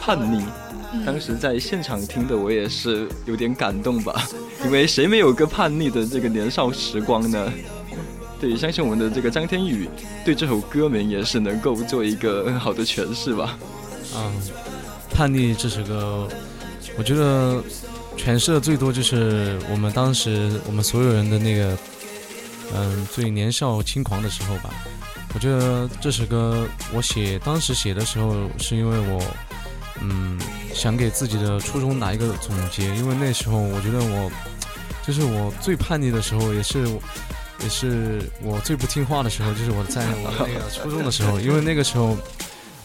[0.00, 0.44] 叛逆。
[1.04, 4.28] 当时在现场听的我也是有点感动吧，
[4.64, 7.52] 因为谁没有个叛逆的这个年少时光呢？
[8.44, 9.88] 对，相信我们的这个张天宇
[10.22, 13.58] 对这首歌名也是能够做一个很好的诠释吧。
[14.14, 14.32] 嗯，
[15.10, 16.28] 叛逆这首歌，
[16.98, 17.64] 我觉得
[18.18, 21.74] 诠释的最多就是我们当时我们所有人的那个，
[22.74, 24.68] 嗯，最年少轻狂的时候吧。
[25.32, 29.22] 我觉得这首歌我写当时写的时候，是因为我，
[30.02, 30.38] 嗯，
[30.74, 34.30] 想给自己的初中打一个总结，因为那时候我觉得我，
[35.02, 36.86] 就是我最叛逆的时候，也是。
[37.62, 42.16] 也是我最不听话的时候，就是我在我那个初中的时候，因为那个时候，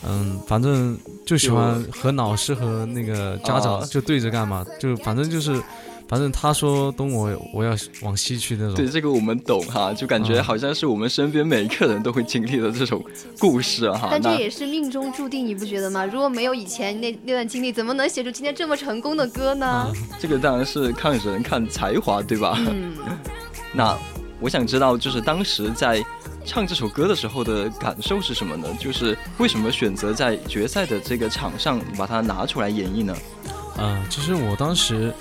[0.07, 5.61] 嗯，反正就喜欢和老师和那个家长啊就对着干嘛，就反正就是，
[6.07, 8.75] 反正他说东我我要往西去那种。
[8.75, 13.03] 对，这个我们懂哈，就感觉嗯好像是我们身边每一个人都会经历的这种
[13.39, 14.07] 故事哈。
[14.11, 16.05] 但这也是命中注定，你不觉得吗？
[16.05, 19.91] 如果没有以前那那段经历，怎么能写出今天这么成功的歌呢？
[20.17, 22.57] 这个当然是看人看才华，对吧？
[22.59, 22.93] 嗯，
[23.73, 23.97] 那
[24.39, 26.03] 我想知道，就是当时在
[26.45, 28.67] 唱这首歌的时候的感受是什么呢？
[28.79, 33.15] 就是为什么选择在决赛的这个场上把它拿出来演绎呢？
[33.77, 35.13] 嗯，其实我当时，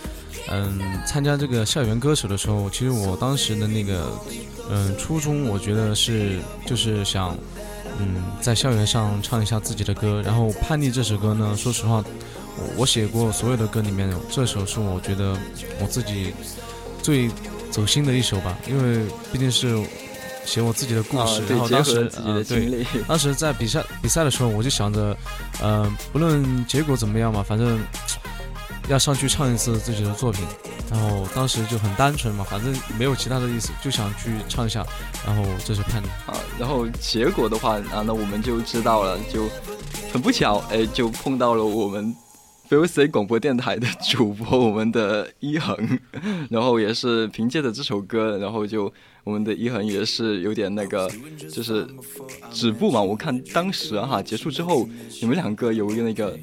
[0.50, 4.12] 嗯，参加这个校园歌手的时候，其实我当时的那个，
[4.70, 7.36] 嗯，初衷，我觉得是就是想，
[7.98, 10.22] 嗯，在校园上唱一下自己的歌。
[10.24, 12.02] 然后《叛逆》这首歌呢，说实话，
[12.56, 15.36] 我我写过所有的歌里面，这首是我觉得
[15.80, 16.32] 我自己
[17.02, 17.28] 最
[17.78, 19.80] 走心的一首吧，因为毕竟是
[20.44, 21.46] 写我自己的故事。
[21.48, 25.16] 然后当时结合自己的呃对经历当时在比赛比赛的时候，我就想着，
[25.62, 27.78] 呃，不论结果怎么样嘛，反正
[28.88, 30.44] 要上去唱一次自己的作品，
[30.90, 34.84] 然后当时就很单纯嘛，反正没有其他的意思，就想去唱一下，
[35.24, 36.34] 然后这是叛逆啊。
[36.58, 39.48] 然后结果的话啊，那我们就知道了，就
[40.12, 42.12] 很不巧，哎，就碰到了我们
[42.70, 45.76] V O C 广播电台的主播，我们的一恒，
[46.50, 48.92] 然后也是凭借着这首歌，然后就
[49.24, 51.10] 我们的一恒也是有点那个，
[51.50, 51.86] 就是
[52.50, 53.00] 止步嘛。
[53.00, 54.86] 我看当时哈结束之后，
[55.20, 56.38] 你们两个有一个那个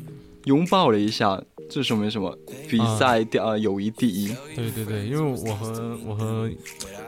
[0.46, 1.42] 拥抱了一下。
[1.70, 2.38] 这说明什么？
[2.70, 4.36] 比赛第啊友谊第一。
[4.56, 6.50] 对对对，因为我和我和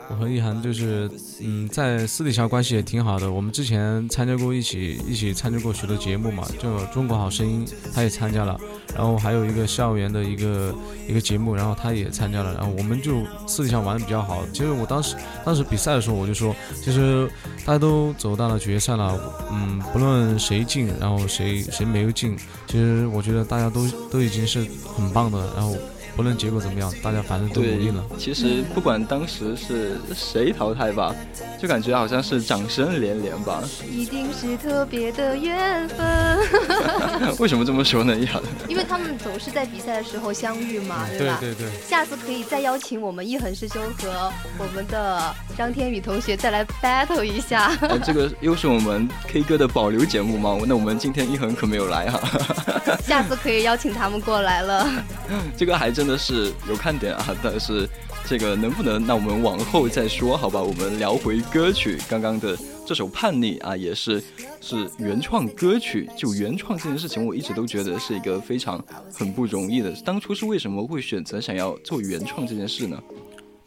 [0.09, 1.09] 我和易涵就是
[1.41, 3.31] 嗯，在私底下关系也挺好的。
[3.31, 8.59] 我们之前参加过一起一起参加过许多节目嘛，就《中国好声音》，他也参加了。
[8.95, 10.73] 然后还有一个校园的一个
[11.07, 14.43] 一个节目，然后他也参加了，然后我们就私底下玩的比较好。
[14.51, 17.29] 其实我当时当时比赛的时候，我就说，其实
[17.65, 19.19] 大家都走到了决赛了，
[19.51, 22.35] 嗯，不论谁进，然后谁谁没有进，
[22.65, 25.75] 其实我觉得大家都都已经是很棒的，然后。
[26.17, 28.03] 不论结果怎么样，大家反正都努力了。
[28.17, 31.13] 其实不管当时是谁淘汰吧，
[31.61, 33.61] 就感觉好像是掌声连连吧。
[33.87, 36.39] 一定是特别的缘分。
[37.37, 38.17] 为什么这么说呢？
[38.17, 38.41] 呀？
[38.67, 41.37] 因为他们总是在比赛的时候相遇嘛，对吧？
[41.39, 41.81] 对对对。
[41.87, 45.21] 下次可以再邀请我们一恒师兄和我们的
[45.55, 47.77] 张天宇同学再来 battle 一下。
[48.03, 50.57] 这个又是我们 K 歌的保留节目吗？
[50.65, 52.19] 那我们今天一恒可没有来哈。
[53.05, 54.89] 下次可以邀请他们过来了。
[55.55, 56.06] 这个还真。
[56.07, 57.85] 真的是有看点啊，但是
[58.25, 59.05] 这个能不能？
[59.05, 60.63] 那我们往后再说，好吧？
[60.63, 64.23] 我们聊回歌曲，刚刚的这首《叛逆》啊，也是
[64.61, 66.09] 是原创歌曲。
[66.15, 68.81] 就原创这件事情，我一直都觉得是一个非常
[69.13, 69.91] 很不容易的。
[70.05, 72.97] 当初是为什么会选择想要做原创这件事呢？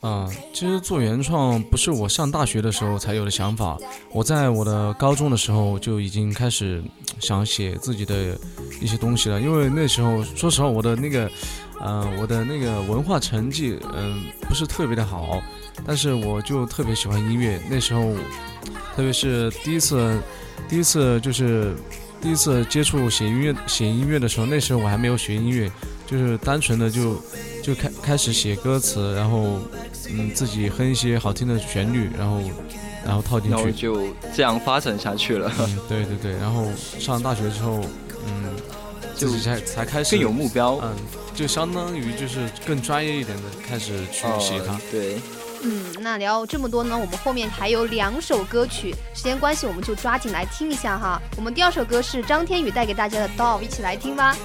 [0.01, 3.77] 啊，其实做原创不是我上大学的时候才有的想法，
[4.13, 6.83] 我在我的高中的时候就已经开始
[7.21, 8.35] 想写自己的
[8.81, 9.39] 一些东西了。
[9.39, 11.31] 因为那时候，说实话，我的那个。
[11.83, 15.43] 嗯，我的那个文化成绩，嗯，不是特别的好，
[15.87, 17.61] 但是我就特别喜欢音乐。
[17.71, 18.13] 那时候，
[18.95, 20.21] 特别是第一次，
[20.69, 21.75] 第一次就是
[22.21, 25.71] 第一次接触写音乐、写音乐的时候，那时候我还没有学音乐，
[26.07, 27.17] 就是单纯的就
[27.63, 29.59] 就开开始写歌词，然后
[30.11, 32.43] 嗯，自己哼一些好听的旋律，然后
[33.07, 35.51] 然后套进去，然后就这样发展下去了。
[35.89, 36.67] 对对对，然后
[36.99, 37.81] 上大学之后，
[39.27, 40.95] 嗯，自己才才开始更有目标，嗯。
[41.33, 44.79] 就相当于就是更专业一点的开始去写它。
[44.91, 45.19] 对，
[45.63, 51.23] 嗯，那聊这么多呢，我们后面还有两首歌曲，时间关系我们就抓紧来听一下哈。
[51.37, 54.37] 我们第二首歌是张天宇带给大家的《Dove》，一起来听吧。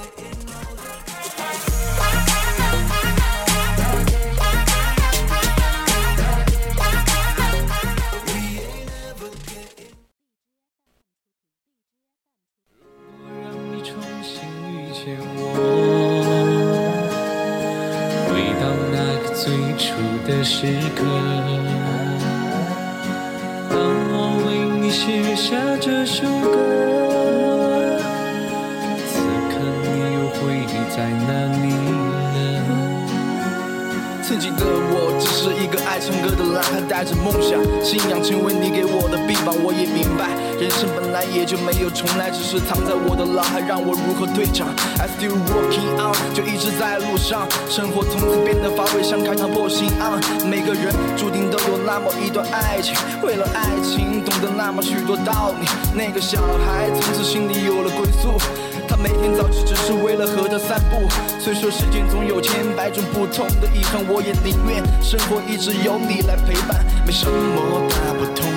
[47.76, 50.18] 生活从此变得乏味，像开场破心啊。
[50.50, 55.68] 每个人注定都有那么一段爱情，为了爱情懂得那么许多道理。
[55.94, 58.40] 那个小孩从此心里有了归宿。
[58.88, 61.06] 他每天早起只是为了和她散步。
[61.38, 66.80] 虽说世间总有千百种不同的遗憾，我也宁愿生活一直有你来陪伴。
[67.06, 68.48] 没什么大不同，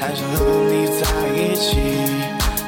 [0.00, 1.04] 还想和你在
[1.36, 1.76] 一起，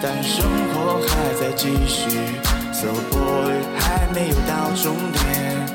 [0.02, 0.44] 但生
[0.74, 2.57] 活还在继续。
[2.80, 5.20] So boy，还没有到终点。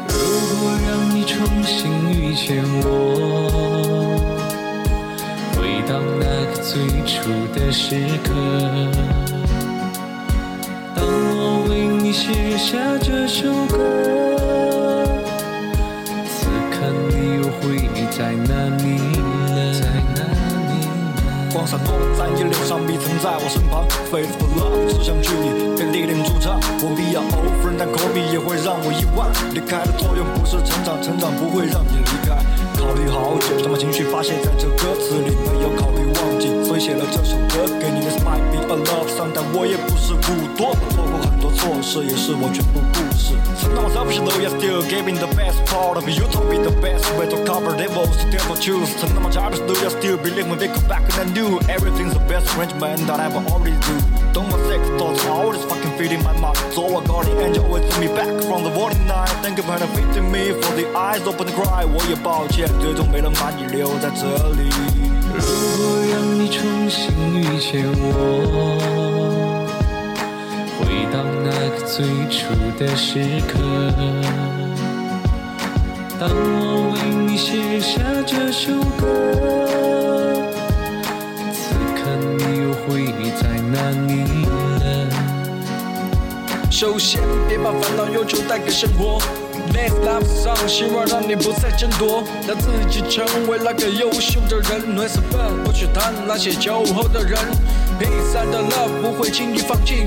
[0.07, 0.15] 如
[0.61, 2.87] 果让你重新遇见我，
[5.53, 6.71] 回到那个最
[7.05, 7.11] 初
[7.53, 8.31] 的时刻。
[10.95, 13.75] 当我为你写下这首歌，
[16.25, 17.61] 此刻你又会
[18.11, 18.87] 在哪里？
[21.73, 23.81] 闪落在你脸上，你曾在我身旁。
[24.13, 25.33] Faithful love，只想去。
[25.33, 26.61] 你给力量驻唱。
[26.85, 27.21] 我必要。
[27.33, 29.25] Over，但 call me 也会让我意外。
[29.53, 32.37] 离开的作用不是成长，成长不会让你离开。
[32.77, 38.05] 考虑好久，想把情绪发泄在这歌词里，没有考虑忘记，所以写了这首歌给你。
[38.05, 41.42] This might be a love song，但我也不是不多，我做过很多。
[41.55, 43.33] 错事也是我全部故事。
[43.61, 46.25] Sometimes up to you, still giving the best part of you.
[46.27, 48.89] Told me the best way to cover devils, devil choose.
[48.97, 52.25] Sometimes childish though, you still believe when they come back and I knew everything's the
[52.27, 54.23] best arrangement that I ever already do.
[54.33, 57.69] Don't want sex, thoughts All this fucking feeding my mind So I got the angel
[57.69, 61.21] with me back from the warning night Thank you for feeding me For the eyes
[61.27, 64.69] open to cry 我也抱歉最终没能把你留在这里
[65.35, 65.41] 如
[65.77, 69.12] 果让你重新遇见我，
[71.95, 72.47] 最初
[72.79, 73.59] 的时刻，
[76.19, 79.05] 当我为你写下这首歌，
[81.53, 82.01] 此刻
[82.35, 83.77] 你又会在哪
[84.07, 84.25] 里
[84.81, 84.83] 了？
[86.71, 89.21] 首先，别把烦恼忧愁带给生活。
[89.71, 94.95] Next love song，希望让你不再争夺，让自己成为那个优秀的人。
[94.95, 97.37] no escape 不去谈那些酒后的人。
[97.99, 100.03] Peace and love 不会轻易放弃，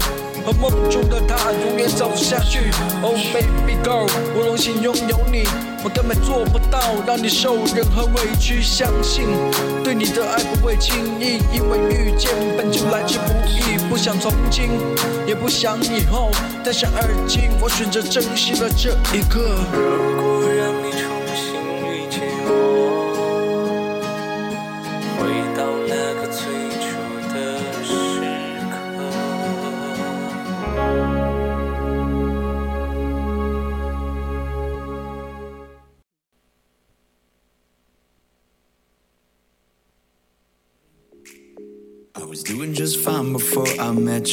[0.47, 2.71] 和梦中的他永远走下去。
[3.03, 5.43] Oh baby girl，我荣幸拥有你，
[5.83, 8.63] 我根本做不到让你受任何委屈。
[8.63, 9.27] 相信
[9.83, 13.77] 对你的爱不会轻易，因为遇见本就来之不易。
[13.91, 14.71] 不想从今，
[15.27, 16.31] 也不想以后，
[16.65, 19.41] 戴上耳机，我选择珍惜了这一刻。
[19.73, 21.11] 如果让你重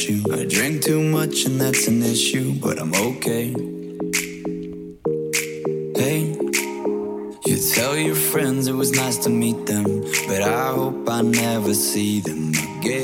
[0.08, 0.22] You.
[0.32, 3.48] I drank too much and that's an issue, but I'm okay.
[5.96, 6.36] Hey,
[7.46, 11.72] you tell your friends it was nice to meet them, but I hope I never
[11.72, 13.03] see them again.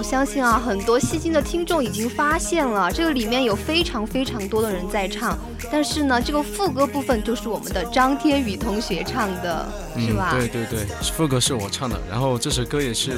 [0.00, 5.38] 我相信啊，很多细心的听众已经发现了，这个里面有非常非常多的人在唱，
[5.70, 10.30] 但是呢，这个副歌部分就是我们的张天宇同学唱的，是吧？
[10.32, 13.10] 嗯，对对对，副歌是我唱的，然后这首歌也是，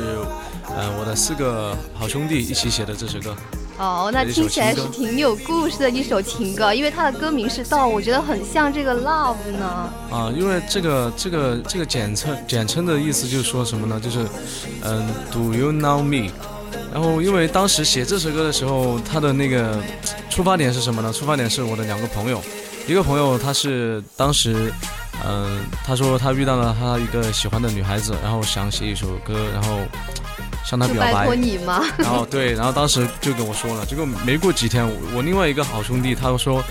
[0.76, 3.32] 呃，我的四个好兄弟一起写的这首歌。
[3.78, 9.92] 哦，那听起来是挺有故事的一首情歌，因为它的歌名是《到》，我觉得很像这个 Love 呢。
[10.10, 14.00] 啊，因为这个这个这个简称简称的意思就是说什么呢？
[14.00, 14.26] 就是，
[14.82, 16.30] 嗯，Do you know me？
[16.92, 19.82] 然后因为当时写这首歌的时候，他的那个
[20.28, 21.12] 出发点是什么呢？
[21.12, 22.42] 出发点是我的两个朋友，
[22.86, 24.70] 一个朋友他是当时，
[25.24, 29.78] 嗯，他说他遇到了他一个喜欢的女孩子，然后想写一首歌，然后
[30.64, 31.12] 向她表白。
[31.12, 31.82] 拜托你吗？
[31.96, 36.62] 然后对，然后当时就跟我说了，结果没过几天，我另外一个好兄弟他说。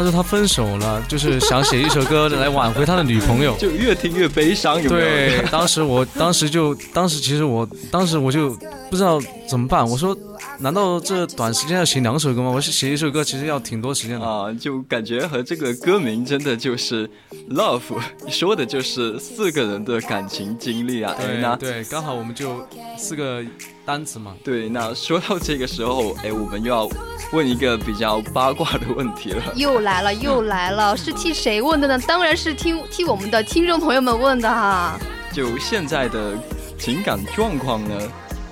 [0.00, 5.04] 他说他分手了，就是想写一首歌来挽回他的女朋友，就越听越悲伤，有没有？
[5.04, 8.56] 对，当时我当时就当时其实我当时我就
[8.88, 10.16] 不知道怎么办，我说
[10.60, 12.50] 难道这短时间要写两首歌吗？
[12.54, 17.08] 我是写一首歌其实要挺多时间的啊，就感觉和这个歌名真的就是
[17.50, 17.80] love，
[18.28, 21.14] 说的就是四个人的感情经历啊。
[21.18, 22.62] 对，那对，刚好我们就
[22.98, 23.42] 四个
[23.86, 24.34] 单词嘛。
[24.44, 26.86] 对，那说到这个时候，哎，我们又要
[27.32, 29.42] 问一个比较八卦的问题了。
[29.56, 31.98] 又来了，又来了，是替谁问的呢？
[32.06, 35.00] 当然是听替我们的听众朋友们问的哈。
[35.32, 36.36] 就现在的
[36.78, 37.96] 情感状况呢，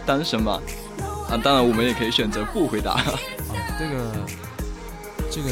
[0.07, 0.59] 单身吗？
[1.29, 2.93] 啊，当然我们也可以选择不回答。
[2.93, 3.05] 啊，
[3.79, 4.13] 这个。
[5.31, 5.51] 这个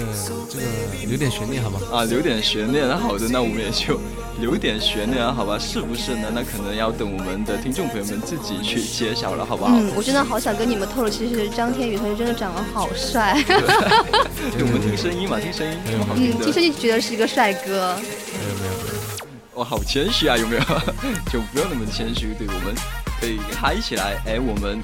[0.48, 0.64] 这个
[1.06, 1.78] 留点悬念好吗？
[1.92, 4.00] 啊，留点悬念，好的，那我们也就
[4.40, 5.58] 留点悬念，好吧？
[5.58, 6.28] 是不是呢？
[6.34, 9.72] 那可能要等我们的听众朋友们自己去揭晓了，好不好？
[9.76, 13.38] 嗯，我真的好想跟你们透露，其实张天宇同学真的长得好帅。
[13.46, 17.94] 对，我们听声音嘛，听声音这么好听嗯，听声音就觉得是一个帅哥。
[17.96, 19.20] 没有没有没有，
[19.52, 20.62] 我，好谦虚啊，有没有？
[21.30, 22.74] 就不要那么谦虚，对，我们
[23.20, 24.80] 可以嗨起来，哎，我们。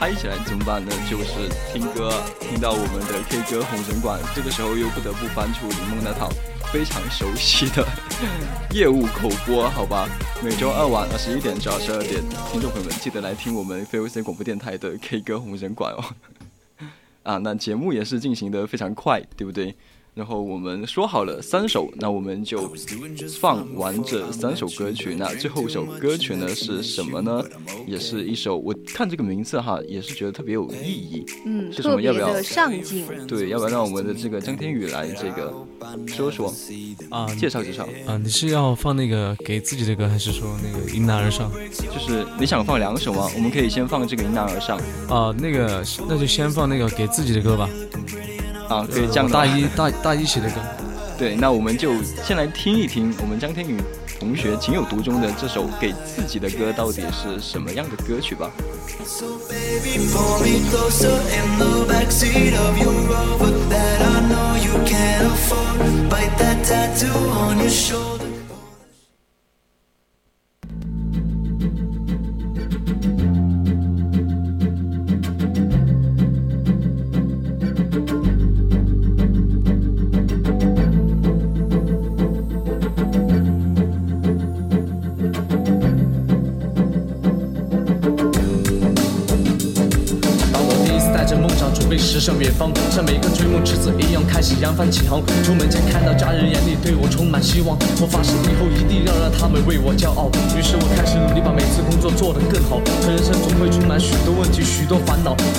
[0.00, 0.90] 嗨起来怎么办呢？
[1.10, 6.30] 就是听歌，听到我们的 K 歌红人馆，这个时候又不得不翻出李梦那套
[6.72, 7.86] 非常熟悉的
[8.72, 10.08] 业务口播，好吧？
[10.42, 16.02] 每周二晚二十一点至二十二点，听众朋友们记得来听我们 VOC 广播电台的 K 歌红人馆哦。
[17.22, 19.76] 啊，那节目也是进行的非常快，对不对？
[20.20, 22.70] 然后我们说好了三首，那我们就
[23.40, 25.14] 放完这三首歌曲。
[25.14, 27.42] 那最后一首歌曲呢是什么呢？
[27.86, 31.24] 也是一首，我看这个名字哈，也是觉得特别有意义。
[31.46, 32.02] 嗯，是什么？
[32.02, 33.06] 要不要上进？
[33.26, 35.54] 对，要不要让我们的这个张天宇来这个
[36.06, 36.54] 说说
[37.08, 38.18] 啊，介绍介绍啊？
[38.22, 41.50] 你是要放那个给自己的歌，还是说那个迎难而上？
[41.72, 43.26] 就是你想放两首吗？
[43.34, 44.76] 我们可以先放这个迎难而上
[45.08, 45.34] 啊。
[45.38, 47.66] 那个那就先放那个给自己的歌吧。
[48.70, 50.60] 啊，可以这样大一大大一写的歌，
[51.18, 53.76] 对，那我们就先来听一听我们张天宇
[54.20, 58.48] 同学情有独钟的这首给自己的歌到底是什么样的歌曲吧。
[65.48, 68.09] 方，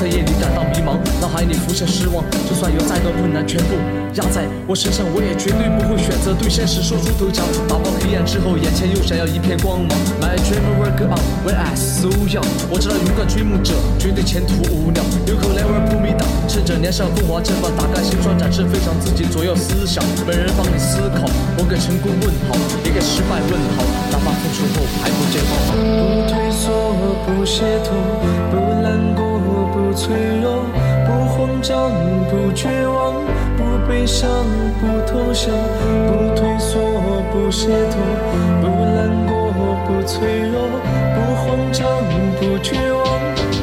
[0.01, 2.25] 在夜里感到迷茫，脑海里浮现失望。
[2.49, 3.77] 就算有再多困难，全部
[4.17, 7.45] 压在我身上，我也绝对不会选择对现实说出头条。
[7.69, 9.93] 打破黑暗之后，眼前又闪耀一片光芒。
[10.17, 12.41] My dream will go on, when I so young。
[12.73, 15.05] 我知道勇敢追梦者绝对前途无量。
[15.29, 16.25] You can never pull me down。
[16.49, 21.29] 趁着年少风华正放，打开心窗，展翅飞翔，自己左右思想，没人帮你思考。
[21.61, 23.85] 我给成功问好，也给失败问好。
[24.09, 25.77] 哪怕付出后还不见光芒。
[25.77, 26.97] 不退缩，
[27.29, 27.93] 不懈怠，
[28.49, 28.57] 不，
[29.91, 30.63] 不脆弱，
[31.05, 31.91] 不慌张，
[32.31, 33.13] 不绝望，
[33.57, 34.29] 不悲伤，
[34.79, 35.51] 不投降，
[36.07, 36.79] 不退缩，
[37.33, 37.97] 不懈怠，
[38.61, 39.51] 不难过，
[39.85, 40.63] 不脆弱，
[41.11, 41.85] 不慌张，
[42.39, 43.03] 不绝望，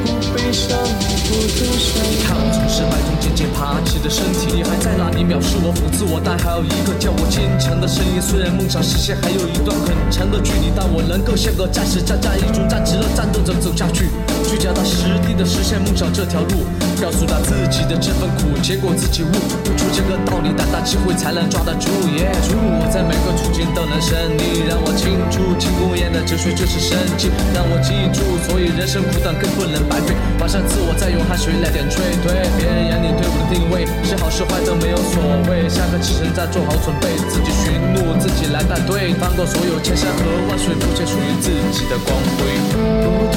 [0.05, 0.77] 不悲伤，
[1.25, 1.97] 不投降。
[2.05, 8.21] 你看我从失败中渐渐爬起的身体，还在那里藐视我、讽刺我，但还有一个叫我坚强的声音。
[8.21, 14.05] 虽然梦想实现还有一段很长的距离，但我能够像个战士，站在一种站直了战斗着走下去，
[14.49, 16.65] 去脚踏实地的实现梦想这条路。
[16.99, 21.87] 告诉他自己的这份苦，结果自己悟，悟出这个道理，胆大机会才能抓得住。
[22.17, 30.11] 耶，祝我在每个处境都能胜利，让我清楚庆功宴的哲学就是生计，让我记住，所以人生苦短更不能白费。
[30.41, 43.28] 马上自我再用汗水来点缀，对别人眼里对我的定位是好是坏都没有所谓，下个起身再做好准备，自己寻路，自己来带队，翻过所有千山和万水，谱写属于自己的光辉。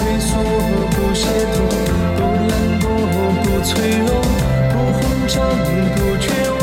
[1.33, 1.65] 不退缩，
[2.17, 2.85] 不，难过，
[3.43, 3.73] 不脆
[4.05, 4.21] 弱，
[4.71, 5.41] 不慌张，
[5.97, 6.29] 不绝
[6.61, 6.63] 望，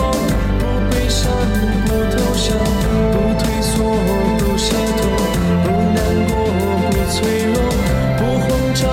[0.59, 0.61] 不
[0.91, 1.31] 悲伤，
[1.85, 2.47] 不投降，
[3.11, 3.73] 不退缩，
[4.37, 5.01] 不懈怠，
[5.63, 5.97] 不难
[6.27, 6.31] 过，
[6.91, 7.57] 不脆弱，
[8.17, 8.85] 不慌张，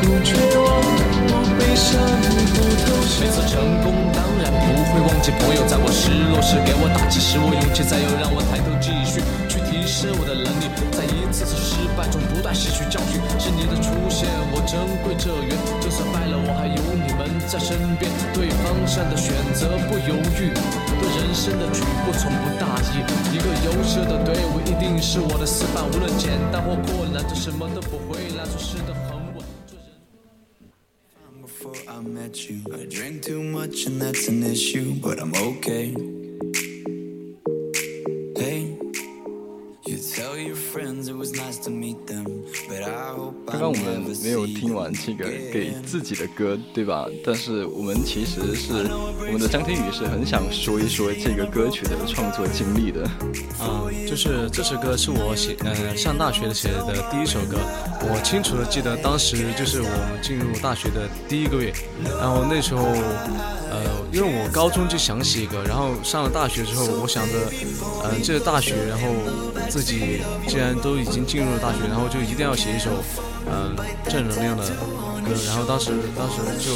[0.00, 0.66] 不绝望，
[1.28, 2.00] 不悲伤，
[2.54, 3.20] 不投降。
[3.20, 10.57] 每次成功，当然不会忘记朋友在我失落时给我打气，使我勇气，再又让我抬头继续去提升我的能力，
[12.08, 13.20] 次失败中不断吸取教训。
[13.38, 18.10] 是你的出现，我珍贵这缘，就算败了，我还有你们在身边。
[18.34, 20.50] 对方向的选择不犹豫，
[20.98, 23.04] 对人生的举步从不大意。
[23.34, 29.44] 一个优秀的队伍一定是我的丝伴，无论简单或困难，这什么都不会难，做事的很稳。
[31.42, 36.17] Before I met you, I drank too much and that's an issue, but I'm okay.
[43.58, 47.06] 刚刚我们没有听完这个给自己的歌，对吧？
[47.24, 48.72] 但是我们其实是
[49.26, 53.02] 我们的张天宇是很想说一说这个歌曲的创作经历的。
[53.58, 57.58] 啊、就是这首歌是我写，呃，上大学写的第一首歌。
[58.00, 61.72] 我清楚的记得当时就是我们进入大学的第一个月，
[62.20, 62.84] 然后那时候，
[63.74, 63.82] 呃，
[64.12, 67.34] 因为我高中就想写歌，然后上了大学之后，我想着，
[68.04, 69.08] 呃，这个大学，然后
[69.68, 72.90] 自己既然都已经进入了大学，然后就一定要写一首，
[73.50, 73.76] 嗯、
[74.08, 75.34] 正能量的歌。
[75.46, 76.74] 然后当时当时就，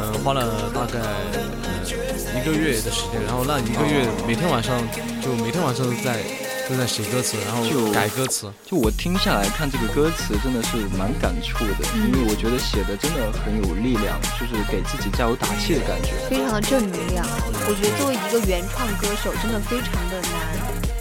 [0.00, 4.80] 呃，花了大概呃一个月的时间，然后那一个月每天晚上
[5.20, 6.22] 就每天晚上都在
[6.68, 8.50] 都在写歌词，然后就改歌词。
[8.64, 16.12] 就我听下来看这个歌词，真的是蛮感触的，因为我觉得写的真的很有力量，就是给自己加油打气的感觉。
[16.28, 17.24] 非常的正能量。
[17.68, 20.56] 我觉得作为一个原创歌手，真的非常的难，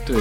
[0.05, 0.17] 对，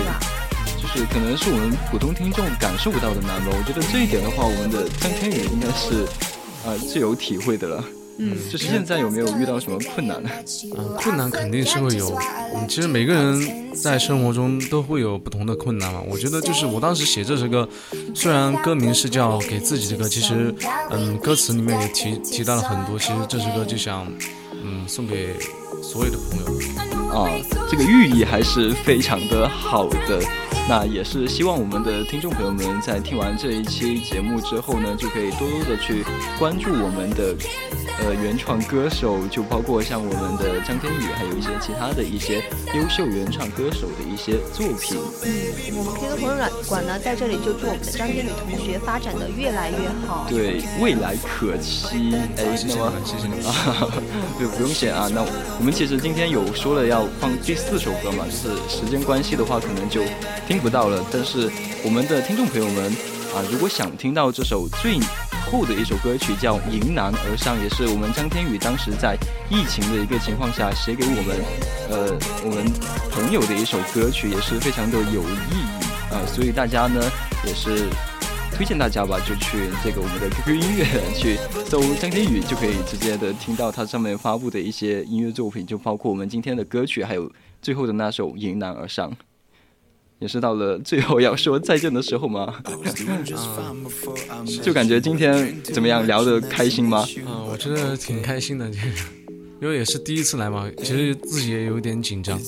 [0.94, 3.50] 就是可能是我们普通听众感受不到的难吧。
[3.50, 6.06] 我觉得这一点的话，我们的张天宇应该是
[6.64, 7.84] 呃最有体会的了。
[8.16, 10.30] 嗯，就是现在有没有遇到什么困难呢？
[10.78, 12.16] 嗯，困难肯定是会有。
[12.54, 16.00] 嗯，其实每个人在生活中都会有不同的困难嘛。
[16.08, 17.68] 我觉得就是我当时写这首歌，
[18.14, 20.54] 虽然歌名是叫给自己的歌，其实
[20.92, 22.96] 嗯歌词里面也提提到了很多。
[22.96, 24.06] 其实这首歌就想
[24.62, 25.34] 嗯送给
[25.84, 26.44] 所有的朋友。
[27.14, 27.28] 啊，
[27.70, 30.20] 这个寓意还是非常的好的。
[30.66, 36.02] 那也是希望我们的听众朋友们在听完这一期节目之后呢，就可以多多的去
[36.38, 37.36] 关注我们的
[38.00, 42.42] 呃原创歌手，就包括像我们的张天宇，还有一些其他的一些
[42.74, 44.96] 优秀原创歌手的一些作品。
[45.22, 49.76] 嗯，我们 K 歌朋友馆呢，在这里就祝我们的张天宇同学发展的越来越
[50.08, 50.24] 好。
[50.30, 52.16] 对，未来可期。
[52.38, 53.84] 哎，那么，谢谢你们啊，
[54.40, 55.10] 对，不用谢啊。
[55.12, 60.02] 那我们其实今天有说了要放第四首歌嘛，就是时间关系的话，可能就
[60.46, 61.04] 听不到了。
[61.10, 61.50] 但是
[61.84, 62.92] 我们的听众朋友们
[63.34, 65.00] 啊，如果想听到这首最
[65.50, 69.18] 后的一首歌曲叫《迎难而上》，也是我们张天宇当时在
[69.50, 71.36] 疫情的一个情况下写给我们
[71.90, 72.64] 呃我们
[73.10, 76.22] 朋友的一首歌曲，也是非常的有意义啊。
[76.32, 77.02] 所以大家呢
[77.44, 77.88] 也是
[78.54, 81.36] 推荐大家吧，就去这个我们的 QQ 音乐去
[81.66, 87.30] 搜张天宇，就可以直接的听到他上面发布的一些音乐作品，就包括我们今天的歌曲，还有
[87.60, 89.12] 最后的那首迎难而上。
[90.20, 92.62] 也是到了最后要说再见的时候吗？
[94.62, 96.98] 就感觉今天怎么样，聊得开心吗？
[97.26, 98.70] 啊，我觉得挺开心的。
[99.64, 102.38] 因为也是第一次来嘛，其实自己也有点紧张。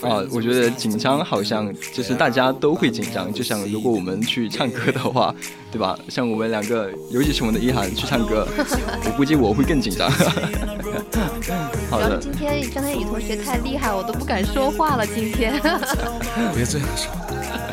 [0.00, 3.32] 啊，我觉得紧张好像就是大家都会紧张。
[3.32, 5.32] 就像如果我们去唱歌的话，
[5.70, 5.96] 对吧？
[6.08, 10.10] 像我们两个，尤其是我们的一涵去唱歌，我估计我会更紧张。
[11.88, 12.18] 好的。
[12.18, 15.06] 今天张天宇同学太厉害，我都不敢说话了。
[15.06, 15.52] 今天。
[16.52, 17.69] 别这样说。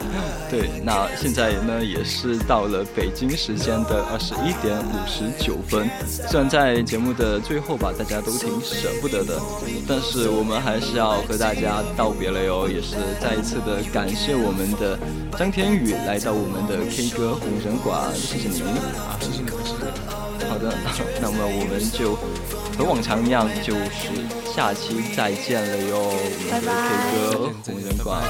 [0.49, 5.89] 对，那现在呢也是到了北京时间的二十一点五十九分。
[6.05, 9.37] 虽然在节目的最后吧，大家都挺舍不得的，
[9.87, 12.67] 但是我们还是要和大家道别了哟。
[12.69, 14.97] 也是再一次的感谢我们的
[15.37, 20.47] 张天宇来到我们的 K 歌红人馆，谢谢您啊，谢谢你，谢谢。
[20.47, 20.73] 好的，
[21.21, 22.15] 那么我们就
[22.77, 24.23] 和往常一样，就是
[24.55, 25.99] 下期再见了哟。
[25.99, 28.23] 我们的 K 歌红人馆。